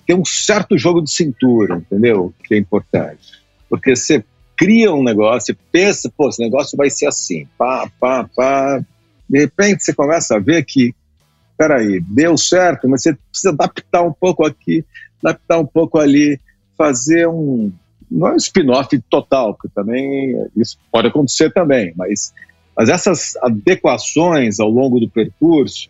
[0.04, 2.34] tem um certo jogo de cintura, entendeu?
[2.42, 3.38] Que é importante.
[3.70, 4.24] Porque você
[4.58, 8.84] cria um negócio, pensa, pô, esse negócio vai ser assim, pá, pá, pá.
[9.30, 10.92] De repente você começa a ver que,
[11.56, 14.84] peraí, deu certo, mas você precisa adaptar um pouco aqui,
[15.22, 16.40] adaptar um pouco ali,
[16.76, 17.72] fazer um.
[18.10, 22.34] Não é um spin-off total, porque também isso pode acontecer também, mas,
[22.76, 25.88] mas essas adequações ao longo do percurso,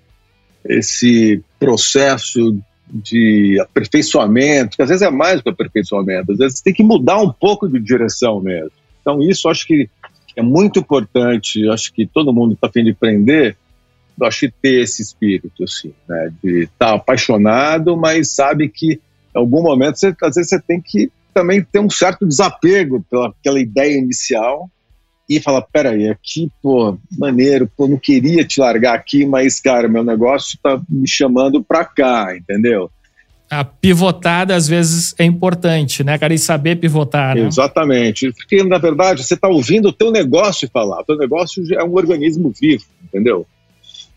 [0.64, 6.82] esse processo de aperfeiçoamento, que às vezes é mais que aperfeiçoamento, às vezes tem que
[6.82, 8.70] mudar um pouco de direção mesmo.
[9.00, 9.88] Então, isso acho que
[10.36, 13.56] é muito importante, acho que todo mundo está afim de aprender,
[14.22, 19.00] acho que ter esse espírito, assim, né, de estar tá apaixonado, mas sabe que
[19.34, 23.32] em algum momento, você, às vezes, você tem que também ter um certo desapego pela,
[23.42, 24.68] pela ideia inicial
[25.28, 30.02] e falar, peraí, aqui, pô, maneiro, pô, não queria te largar aqui, mas, cara, meu
[30.02, 32.90] negócio tá me chamando pra cá, entendeu?
[33.50, 36.32] A pivotada, às vezes, é importante, né, cara?
[36.32, 37.46] E saber pivotar, né?
[37.46, 38.32] Exatamente.
[38.32, 41.00] Porque, na verdade, você tá ouvindo o teu negócio falar.
[41.00, 43.46] O teu negócio é um organismo vivo, entendeu?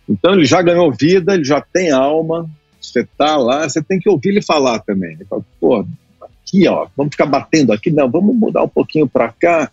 [0.07, 2.49] Então, ele já ganhou vida, ele já tem alma,
[2.81, 5.13] você tá lá, você tem que ouvir ele falar também.
[5.13, 5.85] Ele fala, pô,
[6.21, 9.71] aqui, ó, vamos ficar batendo aqui, não, vamos mudar um pouquinho para cá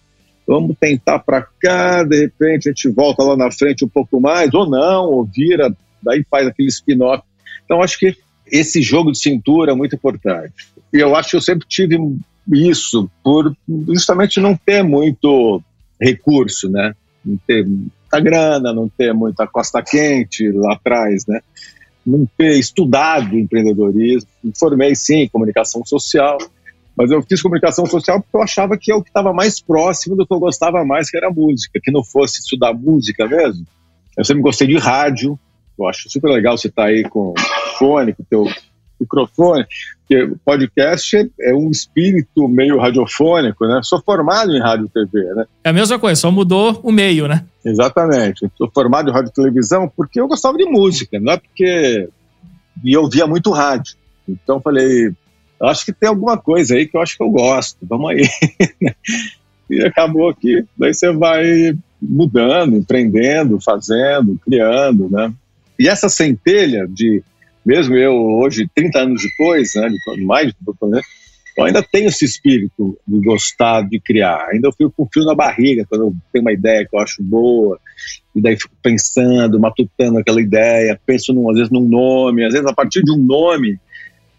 [0.48, 4.52] vamos tentar para cá, de repente a gente volta lá na frente um pouco mais,
[4.54, 5.70] ou não, ou vira,
[6.02, 7.22] daí faz aquele spin-off.
[7.66, 8.16] Então, acho que
[8.50, 10.54] esse jogo de cintura é muito importante.
[10.90, 11.98] E eu acho que eu sempre tive
[12.50, 13.54] isso, por
[13.88, 15.62] justamente não ter muito
[16.00, 16.94] recurso, né?
[17.22, 21.42] Não ter muita grana, não ter muita costa quente lá atrás, né?
[22.06, 24.30] Não ter estudado empreendedorismo.
[24.58, 26.38] Formei, sim, em comunicação social,
[26.98, 30.16] mas eu fiz comunicação social porque eu achava que é o que estava mais próximo
[30.16, 33.64] do que eu gostava mais, que era música, que não fosse estudar música mesmo.
[34.16, 35.38] Eu sempre gostei de rádio,
[35.78, 37.34] eu acho super legal você estar tá aí com
[37.78, 38.44] fone, com o teu
[39.00, 39.64] microfone,
[40.00, 43.78] porque podcast é um espírito meio radiofônico, né?
[43.84, 45.44] Sou formado em rádio e TV, né?
[45.62, 47.44] É a mesma coisa, só mudou o meio, né?
[47.64, 48.50] Exatamente.
[48.58, 52.08] Sou formado em rádio e televisão porque eu gostava de música, não é porque
[52.82, 53.94] e eu via muito rádio.
[54.28, 55.12] Então falei,
[55.62, 58.28] acho que tem alguma coisa aí que eu acho que eu gosto, vamos aí.
[59.68, 65.32] e acabou que daí você vai mudando, empreendendo, fazendo, criando, né?
[65.78, 67.22] E essa centelha de,
[67.64, 69.90] mesmo eu hoje, 30 anos depois, né,
[70.24, 71.00] mais né,
[71.56, 74.48] eu ainda tenho esse espírito de gostar de criar.
[74.52, 77.22] Ainda eu fico com fio na barriga quando eu tenho uma ideia que eu acho
[77.22, 77.78] boa,
[78.34, 82.66] e daí fico pensando, matutando aquela ideia, penso num, às vezes num nome, às vezes
[82.66, 83.78] a partir de um nome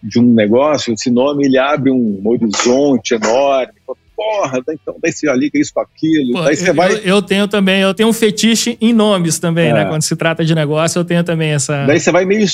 [0.01, 3.73] de um negócio, esse nome ele abre um horizonte enorme.
[4.15, 6.43] Porra, então daí você liga isso com aquilo.
[6.43, 7.01] Daí você eu, vai...
[7.03, 9.81] eu tenho também, eu tenho um fetiche em nomes também, né?
[9.81, 9.83] é.
[9.83, 9.89] né?
[9.89, 11.85] Quando se trata de negócio, eu tenho também essa.
[11.85, 12.45] Daí você vai meio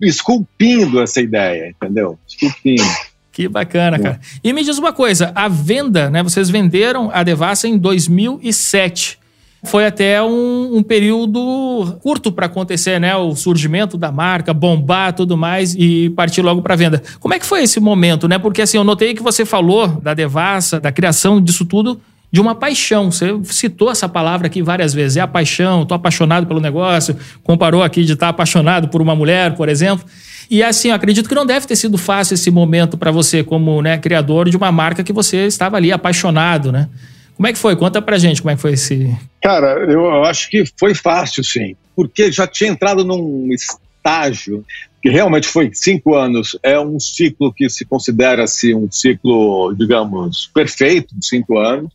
[0.00, 2.18] esculpindo essa ideia, entendeu?
[2.26, 2.82] Esculpindo.
[3.30, 4.20] Que bacana, cara.
[4.42, 6.22] E me diz uma coisa, a venda, né?
[6.22, 9.18] Vocês venderam a Devassa em 2007
[9.64, 13.16] foi até um, um período curto para acontecer, né?
[13.16, 17.02] O surgimento da marca, bombar tudo mais e partir logo para venda.
[17.18, 18.38] Como é que foi esse momento, né?
[18.38, 22.00] Porque assim, eu notei que você falou da devassa, da criação disso tudo
[22.34, 23.12] de uma paixão.
[23.12, 25.16] Você citou essa palavra aqui várias vezes.
[25.16, 27.16] É a paixão, estou apaixonado pelo negócio.
[27.44, 30.04] Comparou aqui de estar apaixonado por uma mulher, por exemplo.
[30.50, 33.98] E assim, acredito que não deve ter sido fácil esse momento para você, como né,
[33.98, 36.88] criador de uma marca que você estava ali apaixonado, né?
[37.36, 37.76] Como é que foi?
[37.76, 39.16] Conta pra gente como é que foi esse.
[39.42, 41.76] Cara, eu acho que foi fácil, sim.
[41.94, 44.64] Porque já tinha entrado num estágio
[45.02, 46.58] que realmente foi cinco anos.
[46.62, 51.92] É um ciclo que se considera-se um ciclo, digamos, perfeito de cinco anos,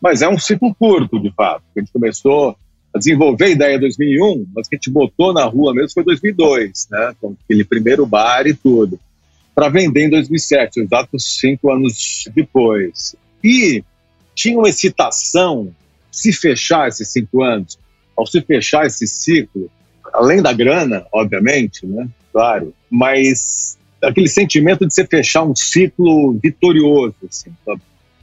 [0.00, 1.62] mas é um ciclo curto, de fato.
[1.74, 2.56] A gente começou
[2.94, 6.04] a desenvolver a ideia em 2001, mas que a gente botou na rua mesmo foi
[6.04, 7.14] 2002, né?
[7.20, 8.98] Com aquele primeiro bar e tudo.
[9.54, 13.14] Para vender em 2007, exatos cinco anos depois.
[13.42, 13.82] E
[14.40, 15.70] tinha uma excitação
[16.10, 17.78] se fechar esses cinco anos,
[18.16, 19.70] ao se fechar esse ciclo,
[20.14, 22.08] além da grana, obviamente, né?
[22.32, 27.52] Claro, mas aquele sentimento de se fechar um ciclo vitorioso, assim,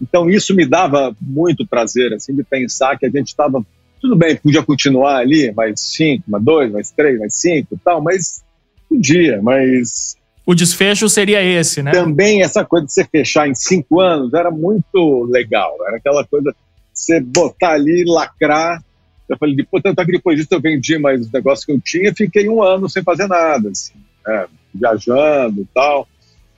[0.02, 3.64] Então isso me dava muito prazer, assim, de pensar que a gente estava
[4.02, 8.44] tudo bem, podia continuar ali, mais cinco, mais dois, mais três, mais cinco, tal, mas
[8.90, 10.17] podia, mas
[10.48, 11.92] o desfecho seria esse, né?
[11.92, 15.76] Também essa coisa de você fechar em cinco anos era muito legal.
[15.86, 16.58] Era aquela coisa de
[16.94, 18.82] você botar ali, lacrar.
[19.28, 22.16] Eu falei, depois, tanto é depois disso eu vendi mais os negócios que eu tinha,
[22.16, 24.46] fiquei um ano sem fazer nada, assim, né?
[24.74, 26.08] viajando e tal.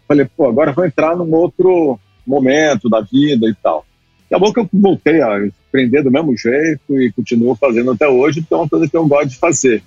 [0.08, 3.84] Falei, pô, agora vou entrar num outro momento da vida e tal.
[4.28, 5.36] Acabou que eu voltei a
[5.68, 9.08] aprender do mesmo jeito e continuo fazendo até hoje, então é uma coisa que eu
[9.08, 9.82] gosto de fazer.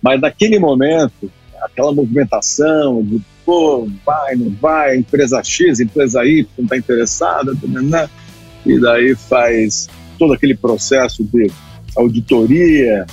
[0.00, 1.28] Mas naquele momento,
[1.62, 8.08] aquela movimentação de, pô, vai, não vai, empresa X, empresa Y não está interessada, né?
[8.64, 11.50] e daí faz todo aquele processo de
[11.96, 13.06] auditoria,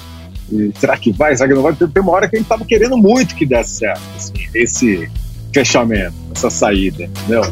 [0.77, 1.73] será que vai, será que não vai?
[1.75, 5.09] Tem uma hora que a gente estava querendo muito que desse certo, assim, esse
[5.53, 7.43] fechamento, essa saída, entendeu?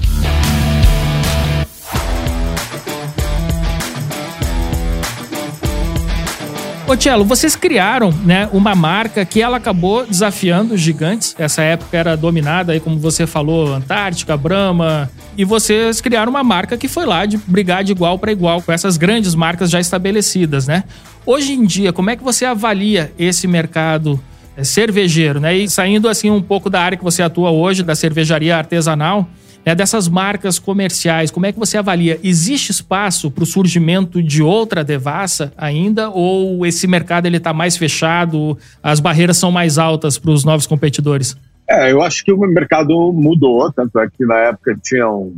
[6.94, 11.34] Ô Tchelo, vocês criaram né, uma marca que ela acabou desafiando os gigantes.
[11.40, 15.10] Essa época era dominada, aí, como você falou, Antártica, Brahma.
[15.36, 18.72] E vocês criaram uma marca que foi lá de brigar de igual para igual com
[18.72, 20.84] essas grandes marcas já estabelecidas, né?
[21.26, 24.22] Hoje em dia, como é que você avalia esse mercado
[24.56, 25.58] é, cervejeiro, né?
[25.58, 29.28] E saindo assim um pouco da área que você atua hoje, da cervejaria artesanal,
[29.66, 32.20] né, dessas marcas comerciais, como é que você avalia?
[32.24, 36.10] Existe espaço para o surgimento de outra devassa ainda?
[36.10, 40.68] Ou esse mercado ele está mais fechado, as barreiras são mais altas para os novos
[40.68, 41.38] competidores?
[41.70, 45.34] É, eu acho que o mercado mudou, tanto é que na época tinham,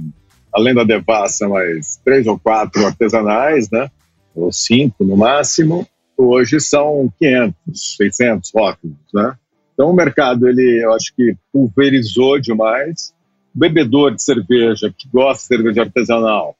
[0.54, 3.90] além da devassa, mais três ou quatro artesanais, né?
[4.34, 5.88] Ou cinco no máximo.
[6.18, 7.56] Hoje são 500,
[7.98, 9.34] 600 rótulos, né?
[9.74, 13.14] Então o mercado, ele, eu acho que pulverizou demais
[13.56, 16.56] bebedor de cerveja que gosta de cerveja artesanal,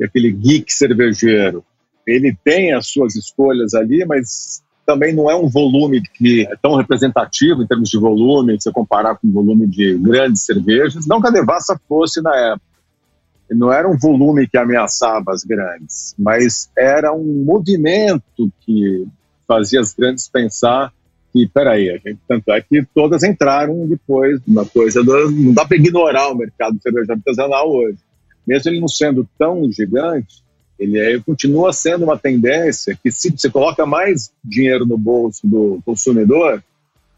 [0.00, 1.64] é aquele geek cervejeiro,
[2.06, 6.74] ele tem as suas escolhas ali, mas também não é um volume que é tão
[6.74, 11.06] representativo em termos de volume, se você comparar com o volume de grandes cervejas.
[11.06, 12.66] Não que a Devassa fosse na época.
[13.50, 19.06] Não era um volume que ameaçava as grandes, mas era um movimento que
[19.46, 20.92] fazia as grandes pensar
[21.32, 25.30] que, peraí, tanto é que todas entraram depois na coisa do.
[25.30, 27.98] Não dá para ignorar o mercado de cerveja artesanal hoje.
[28.46, 30.42] Mesmo ele não sendo tão gigante,
[30.78, 35.80] ele é, continua sendo uma tendência que, se você coloca mais dinheiro no bolso do
[35.84, 36.62] consumidor,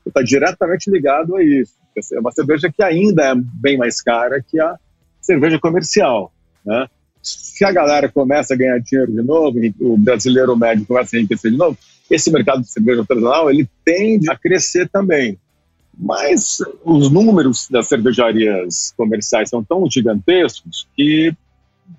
[0.06, 1.72] está diretamente ligado a isso.
[2.12, 4.76] É uma cerveja que ainda é bem mais cara que a
[5.20, 6.32] cerveja comercial.
[6.64, 6.86] Né?
[7.22, 11.50] Se a galera começa a ganhar dinheiro de novo, o brasileiro médio começa a enriquecer
[11.50, 11.78] de novo,
[12.14, 15.38] esse mercado de cerveja artesanal ele tende a crescer também.
[15.96, 21.32] Mas os números das cervejarias comerciais são tão gigantescos que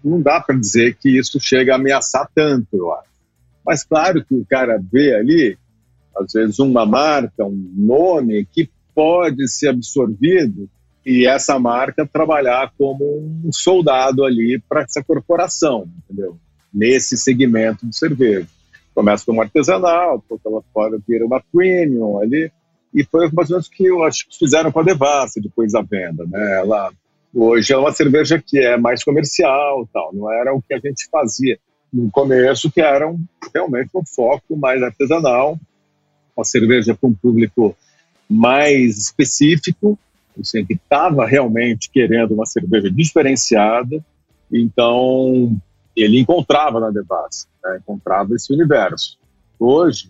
[0.04, 3.10] não dá para dizer que isso chega a ameaçar tanto, eu acho.
[3.66, 5.58] Mas claro que o cara vê ali,
[6.18, 10.70] às vezes, uma marca, um nome que pode ser absorvido
[11.06, 13.06] e essa marca trabalhar como
[13.46, 16.38] um soldado ali para essa corporação, entendeu?
[16.74, 18.48] Nesse segmento de cerveja
[18.96, 22.50] começa como artesanal, porque ela pode vir uma premium ali,
[22.94, 25.82] e foi mais ou menos que eu acho que fizeram com a Devassa depois da
[25.82, 26.60] venda, né?
[26.60, 26.92] Ela
[27.34, 31.10] hoje é uma cerveja que é mais comercial, tal, não era o que a gente
[31.12, 31.60] fazia
[31.92, 33.20] no começo, que era um,
[33.54, 35.60] realmente um foco mais artesanal,
[36.36, 37.76] uma cerveja para um público
[38.30, 40.00] mais específico,
[40.40, 44.04] assim, que estava realmente querendo uma cerveja diferenciada,
[44.52, 45.56] então
[46.04, 47.78] ele encontrava na Devassa, né?
[47.82, 49.18] encontrava esse universo.
[49.60, 50.10] Hoje,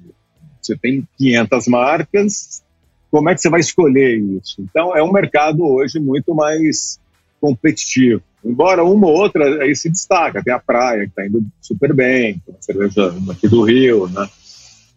[0.62, 2.63] você tem 500 marcas,
[3.12, 4.62] como é que você vai escolher isso?
[4.62, 7.00] Então, é um mercado hoje muito mais
[7.39, 8.21] competitivo.
[8.43, 12.41] Embora uma ou outra aí se destaca, tem a praia que está indo super bem,
[12.45, 14.28] tem a cerveja aqui do Rio, né?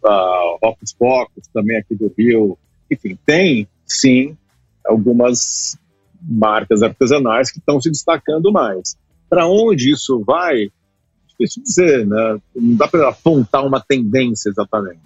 [0.05, 2.59] A Rocos Pocos também aqui do Rio.
[2.91, 4.37] Enfim, tem sim
[4.85, 5.79] algumas
[6.21, 8.97] marcas artesanais que estão se destacando mais.
[9.31, 10.71] Para onde isso vai,
[11.39, 12.39] difícil dizer, né?
[12.55, 15.01] Não dá para apontar uma tendência exatamente.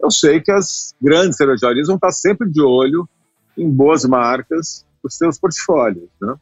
[0.00, 3.08] Eu sei que as grandes cervejarias vão estar sempre de olho
[3.56, 6.34] em boas marcas os seus portfólios, né?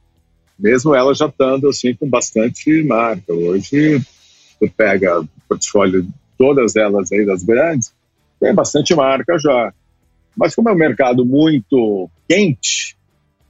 [0.58, 3.32] Mesmo elas já estando assim com bastante marca.
[3.32, 3.98] Hoje,
[4.58, 6.06] você pega o portfólio
[6.38, 7.92] todas elas aí das grandes,
[8.38, 9.72] tem bastante marca já.
[10.36, 12.96] Mas como é um mercado muito quente,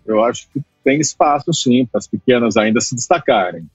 [0.06, 3.66] eu acho que tem espaço sim para as pequenas ainda se destacarem.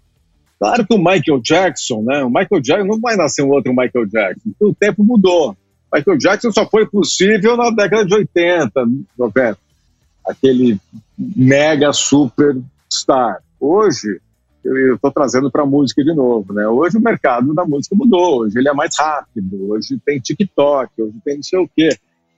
[0.59, 2.23] Claro que o Michael Jackson, né?
[2.23, 4.49] O Michael Jackson não vai nascer um outro Michael Jackson.
[4.59, 5.55] O tempo mudou.
[5.93, 8.71] Michael Jackson só foi possível na década de 80,
[9.17, 9.57] 90.
[10.25, 10.79] Aquele
[11.17, 12.57] mega super
[12.91, 13.41] star.
[13.59, 14.19] Hoje,
[14.63, 16.67] eu estou trazendo para a música de novo, né?
[16.67, 21.15] Hoje o mercado da música mudou, hoje ele é mais rápido, hoje tem TikTok, hoje
[21.23, 21.89] tem não sei o quê.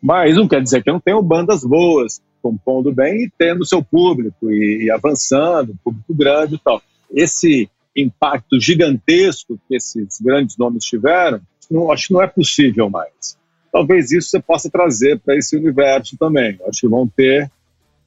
[0.02, 4.52] Mas não quer dizer que não tenham bandas boas, compondo bem e tendo seu público
[4.52, 6.82] e, e avançando, público grande e tal.
[7.12, 13.38] Esse impacto gigantesco que esses grandes nomes tiveram, não, acho que não é possível mais.
[13.72, 16.58] Talvez isso você possa trazer para esse universo também.
[16.68, 17.52] Acho que vão ter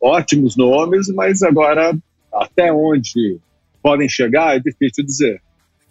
[0.00, 1.96] ótimos nomes, mas agora
[2.32, 3.38] até onde
[3.80, 5.40] podem chegar é difícil dizer.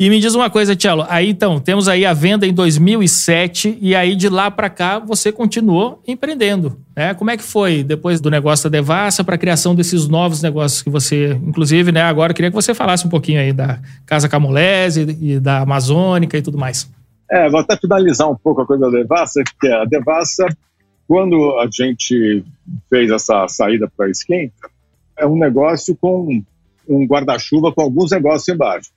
[0.01, 3.95] E me diz uma coisa, Tchelo, aí então, temos aí a venda em 2007 e
[3.95, 7.13] aí de lá para cá você continuou empreendendo, né?
[7.13, 10.81] Como é que foi depois do negócio da Devassa para a criação desses novos negócios
[10.81, 15.15] que você, inclusive, né, agora queria que você falasse um pouquinho aí da Casa Camulese
[15.21, 16.89] e da Amazônica e tudo mais.
[17.29, 20.47] É, vou até finalizar um pouco a coisa da Devassa, que a Devassa,
[21.07, 22.43] quando a gente
[22.89, 24.51] fez essa saída para a Skin,
[25.15, 26.41] é um negócio com
[26.89, 28.89] um guarda-chuva com alguns negócios embaixo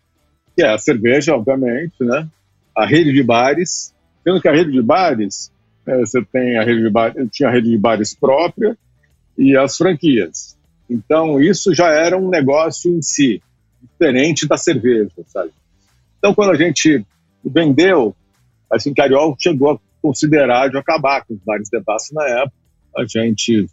[0.56, 2.28] que é a cerveja, obviamente, né?
[2.76, 5.52] A rede de bares, sendo que a rede de bares,
[5.86, 8.76] é, você tem a rede de bares, tinha a rede de bares própria
[9.36, 10.56] e as franquias.
[10.88, 13.42] Então, isso já era um negócio em si,
[13.82, 15.50] diferente da cerveja, sabe?
[16.18, 17.04] Então, quando a gente
[17.44, 18.14] vendeu,
[18.70, 22.52] assim, Cariol chegou a considerar de acabar com os bares de passe na época.
[22.94, 23.66] A gente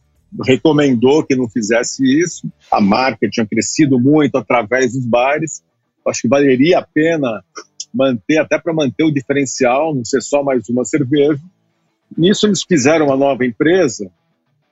[0.45, 2.49] recomendou que não fizesse isso.
[2.71, 5.61] A marca tinha crescido muito através dos bares
[6.07, 7.43] acho que valeria a pena
[7.93, 11.39] manter, até para manter o diferencial, não ser só mais uma cerveja.
[12.17, 14.09] Nisso eles fizeram uma nova empresa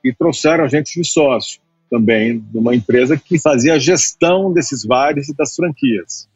[0.04, 1.60] e trouxeram a gente de sócio
[1.90, 6.28] também, de uma empresa que fazia a gestão desses bares e das franquias.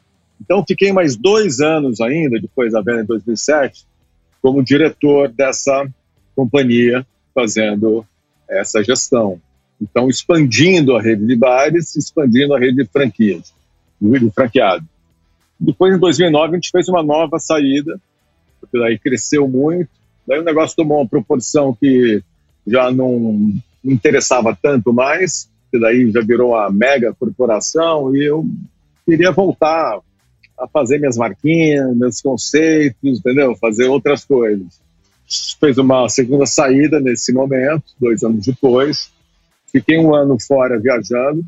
[0.42, 3.86] Então fiquei mais dois anos ainda, depois da venda em 2007,
[4.42, 5.88] como diretor dessa
[6.36, 8.06] companhia, fazendo
[8.50, 9.40] essa gestão.
[9.82, 13.54] Então expandindo a rede de bares, expandindo a rede de franquias
[14.04, 14.86] do franqueado.
[15.60, 18.00] Depois, em 2009, a gente fez uma nova saída,
[18.60, 19.90] porque daí cresceu muito.
[20.28, 22.22] Daí o negócio tomou uma proporção que
[22.68, 28.46] já não interessava tanto mais, que daí já virou uma mega corporação e eu
[29.06, 30.00] queria voltar
[30.60, 33.56] a fazer minhas marquinhas, meus conceitos, entendeu?
[33.56, 34.82] Fazer outras coisas.
[35.60, 39.12] Fez uma segunda saída nesse momento, dois anos depois.
[39.72, 41.44] Fiquei um ano fora viajando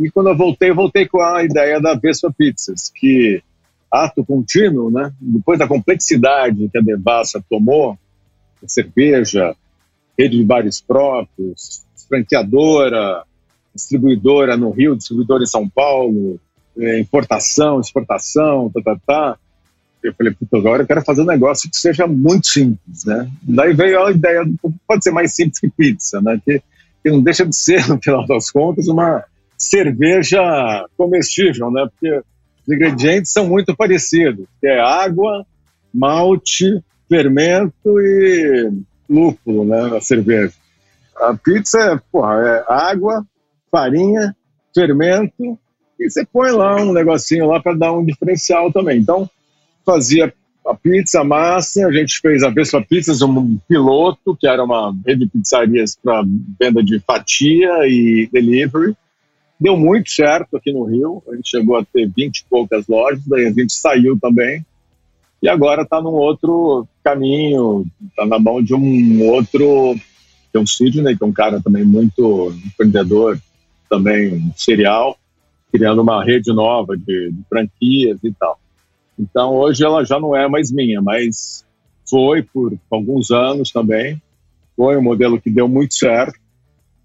[0.00, 3.42] e quando eu voltei, eu voltei com a ideia da Vespa Pizzas, que
[3.90, 5.12] ato contínuo, né?
[5.20, 7.98] Depois da complexidade que a Devassa tomou,
[8.62, 9.54] a cerveja,
[10.18, 13.24] rede de bares próprios, franqueadora,
[13.74, 16.40] distribuidora no Rio, distribuidora em São Paulo,
[16.78, 19.38] é, importação, exportação, tá, tá, tá.
[20.02, 23.30] Eu falei, puta, agora eu quero fazer um negócio que seja muito simples, né?
[23.42, 24.44] Daí veio a ideia,
[24.86, 26.40] pode ser mais simples que pizza, né?
[26.42, 26.62] Que,
[27.02, 29.24] que não deixa de ser, no final das contas, uma
[29.60, 30.40] cerveja
[30.96, 31.86] comestível, né?
[31.90, 32.22] Porque
[32.66, 35.44] os ingredientes são muito parecidos, que é água,
[35.92, 38.72] malte, fermento e
[39.08, 39.88] lúpulo, né?
[39.88, 40.54] Na cerveja.
[41.16, 43.26] A pizza é, porra, é água,
[43.70, 44.34] farinha,
[44.74, 45.58] fermento
[45.98, 48.98] e você põe lá um negocinho lá para dar um diferencial também.
[48.98, 49.28] Então,
[49.84, 50.32] fazia
[50.66, 54.94] a pizza, a massa, a gente fez a Vespa Pizzas, um piloto, que era uma
[55.06, 56.22] rede de pizzarias para
[56.58, 58.96] venda de fatia e delivery.
[59.60, 63.20] Deu muito certo aqui no Rio, a gente chegou a ter 20 e poucas lojas,
[63.26, 64.64] daí a gente saiu também,
[65.42, 69.94] e agora está num outro caminho, está na mão de um outro,
[70.52, 73.38] é um Sidney, que é um cara também muito empreendedor,
[73.88, 75.18] também serial,
[75.72, 78.58] criando uma rede nova de, de franquias e tal.
[79.18, 81.64] Então hoje ela já não é mais minha, mas
[82.08, 84.20] foi por alguns anos também,
[84.76, 86.38] foi um modelo que deu muito certo,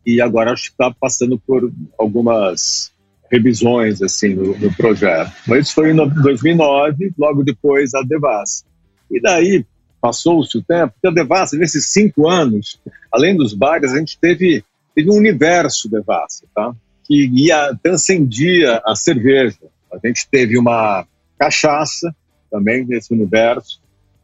[0.06, 2.92] e agora acho que está passando por algumas
[3.32, 5.32] revisões assim no, no, projeto.
[5.48, 8.64] Mas isso foi em 2009, logo depois a Devassa.
[9.10, 9.66] E daí
[10.00, 12.80] passou-se o tempo, porque a Devassa, nesses cinco anos,
[13.12, 16.76] além dos bares, a gente teve, teve um universo Devassa, tá?
[17.06, 19.58] que ia, transcendia a cerveja.
[19.92, 21.06] A gente teve uma
[21.38, 22.14] cachaça
[22.52, 23.82] também nesse universo.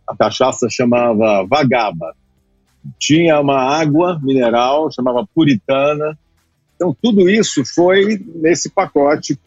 [0.08, 2.16] A cachaça chamava Vagaba,
[3.00, 6.18] tinha uma água mineral, chamava Puritana.
[6.76, 9.38] Então, tudo isso foi nesse pacote,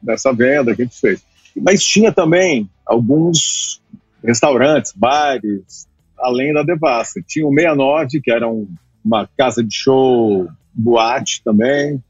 [0.00, 1.22] dessa venda que a gente fez.
[1.56, 3.82] Mas tinha também alguns
[4.22, 7.20] restaurantes, bares, além da Devassa.
[7.26, 8.68] Tinha o 69, que era um,
[9.04, 12.02] uma casa de show, boate também.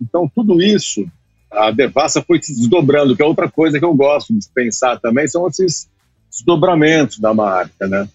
[0.00, 1.06] Então, tudo isso,
[1.50, 5.26] a Devassa foi se desdobrando, que é outra coisa que eu gosto de pensar também,
[5.26, 5.88] são esses
[6.30, 8.08] desdobramentos da marca, né?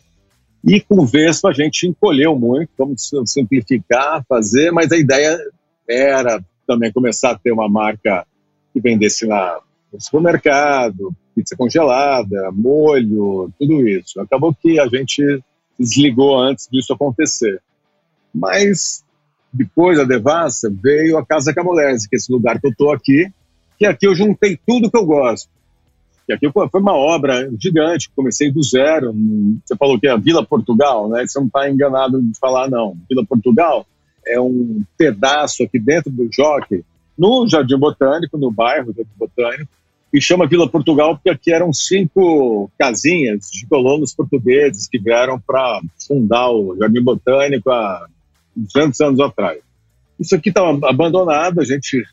[0.64, 5.38] E com o Vespa a gente encolheu muito, vamos simplificar, fazer, mas a ideia
[5.88, 8.26] era também começar a ter uma marca
[8.74, 9.60] que vendesse na,
[10.00, 14.20] supermercado, pizza congelada, molho, tudo isso.
[14.20, 15.44] Acabou que a gente
[15.78, 17.62] desligou antes disso acontecer.
[18.34, 19.04] Mas
[19.52, 23.28] depois da Devassa veio a Casa Camolese, que é esse lugar que eu estou aqui,
[23.78, 25.50] que aqui eu juntei tudo que eu gosto.
[26.38, 29.14] Que aqui foi uma obra gigante, comecei do zero.
[29.66, 31.26] Você falou que é a Vila Portugal, né?
[31.26, 32.96] Você não está enganado de falar, não.
[33.10, 33.86] Vila Portugal
[34.26, 36.84] é um pedaço aqui dentro do Jockey,
[37.18, 39.70] no Jardim Botânico, no bairro Jardim Botânico,
[40.14, 45.82] e chama Vila Portugal porque aqui eram cinco casinhas de colonos portugueses que vieram para
[46.08, 48.08] fundar o Jardim Botânico há
[48.56, 49.60] 200 anos atrás.
[50.20, 52.04] Isso aqui estava abandonado, a gente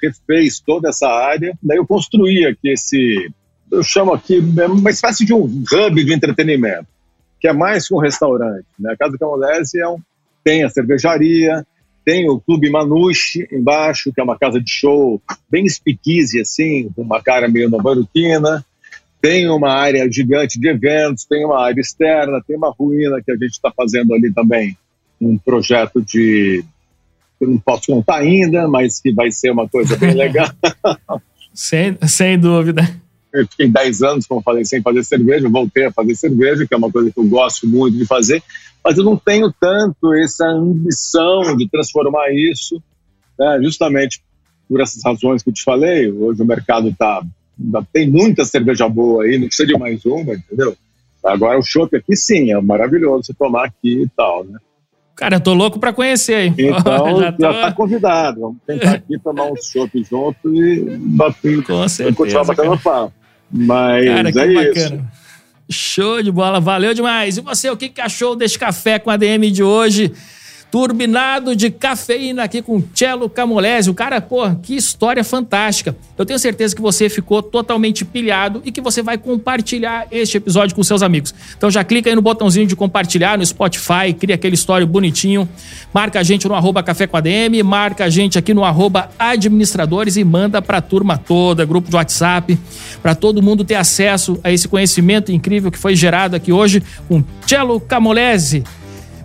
[0.00, 3.30] refez toda essa área, daí eu construí aqui esse,
[3.70, 6.86] eu chamo aqui é uma espécie de um hub de entretenimento,
[7.40, 8.66] que é mais que um restaurante.
[8.78, 8.92] Né?
[8.92, 9.98] A Casa Camolese é um,
[10.44, 11.64] tem a cervejaria,
[12.04, 17.02] tem o Clube Manuche embaixo, que é uma casa de show bem speakeasy, assim, com
[17.02, 18.64] uma cara meio novarutina.
[19.20, 23.34] Tem uma área gigante de eventos, tem uma área externa, tem uma ruína que a
[23.34, 24.74] gente está fazendo ali também,
[25.20, 26.64] um projeto de.
[27.38, 30.48] Eu não posso contar ainda, mas que vai ser uma coisa bem legal.
[31.52, 32.88] sem, sem dúvida.
[33.32, 36.76] Eu fiquei 10 anos, como falei, sem fazer cerveja, voltei a fazer cerveja, que é
[36.76, 38.42] uma coisa que eu gosto muito de fazer
[38.84, 42.82] mas eu não tenho tanto essa ambição de transformar isso,
[43.38, 44.22] né, justamente
[44.68, 46.10] por essas razões que eu te falei.
[46.10, 47.22] Hoje o mercado tá,
[47.92, 50.74] tem muita cerveja boa aí, não precisa de mais uma, entendeu?
[51.22, 54.58] Agora o chopp aqui sim, é maravilhoso você tomar aqui e tal, né?
[55.14, 56.54] Cara, eu tô louco para conhecer aí.
[56.56, 57.42] Então, já, tô...
[57.42, 58.40] já tá convidado.
[58.40, 63.17] Vamos tentar aqui tomar um chopp junto e bater, Com certeza, continuar batendo papo.
[63.50, 64.54] Mas cara, é isso.
[64.54, 65.12] Bacana.
[65.70, 67.36] Show de bola, valeu demais.
[67.36, 70.12] E você, o que achou desse café com a DM de hoje?
[70.70, 73.90] Turbinado de cafeína aqui com Cello Camolese.
[73.90, 75.96] O cara, pô, que história fantástica.
[76.16, 80.76] Eu tenho certeza que você ficou totalmente pilhado e que você vai compartilhar este episódio
[80.76, 81.34] com seus amigos.
[81.56, 85.48] Então já clica aí no botãozinho de compartilhar no Spotify, cria aquele story bonitinho,
[85.92, 90.16] marca a gente no arroba café com ADM, marca a gente aqui no arroba administradores
[90.16, 92.58] e manda pra turma toda, grupo de WhatsApp,
[93.02, 97.22] para todo mundo ter acesso a esse conhecimento incrível que foi gerado aqui hoje com
[97.46, 98.64] Cello Camolese.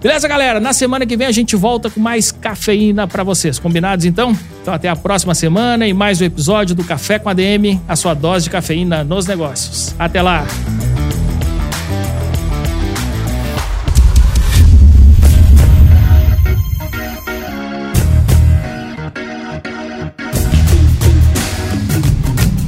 [0.03, 0.59] Beleza, galera?
[0.59, 3.57] Na semana que vem a gente volta com mais cafeína para vocês.
[3.57, 4.37] Combinados então?
[4.61, 7.95] Então até a próxima semana e mais um episódio do Café com a DM, a
[7.95, 9.95] sua dose de cafeína nos negócios.
[9.97, 10.45] Até lá.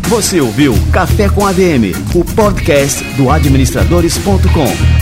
[0.08, 4.95] Você ouviu Café com ADM, o podcast do administradores.com.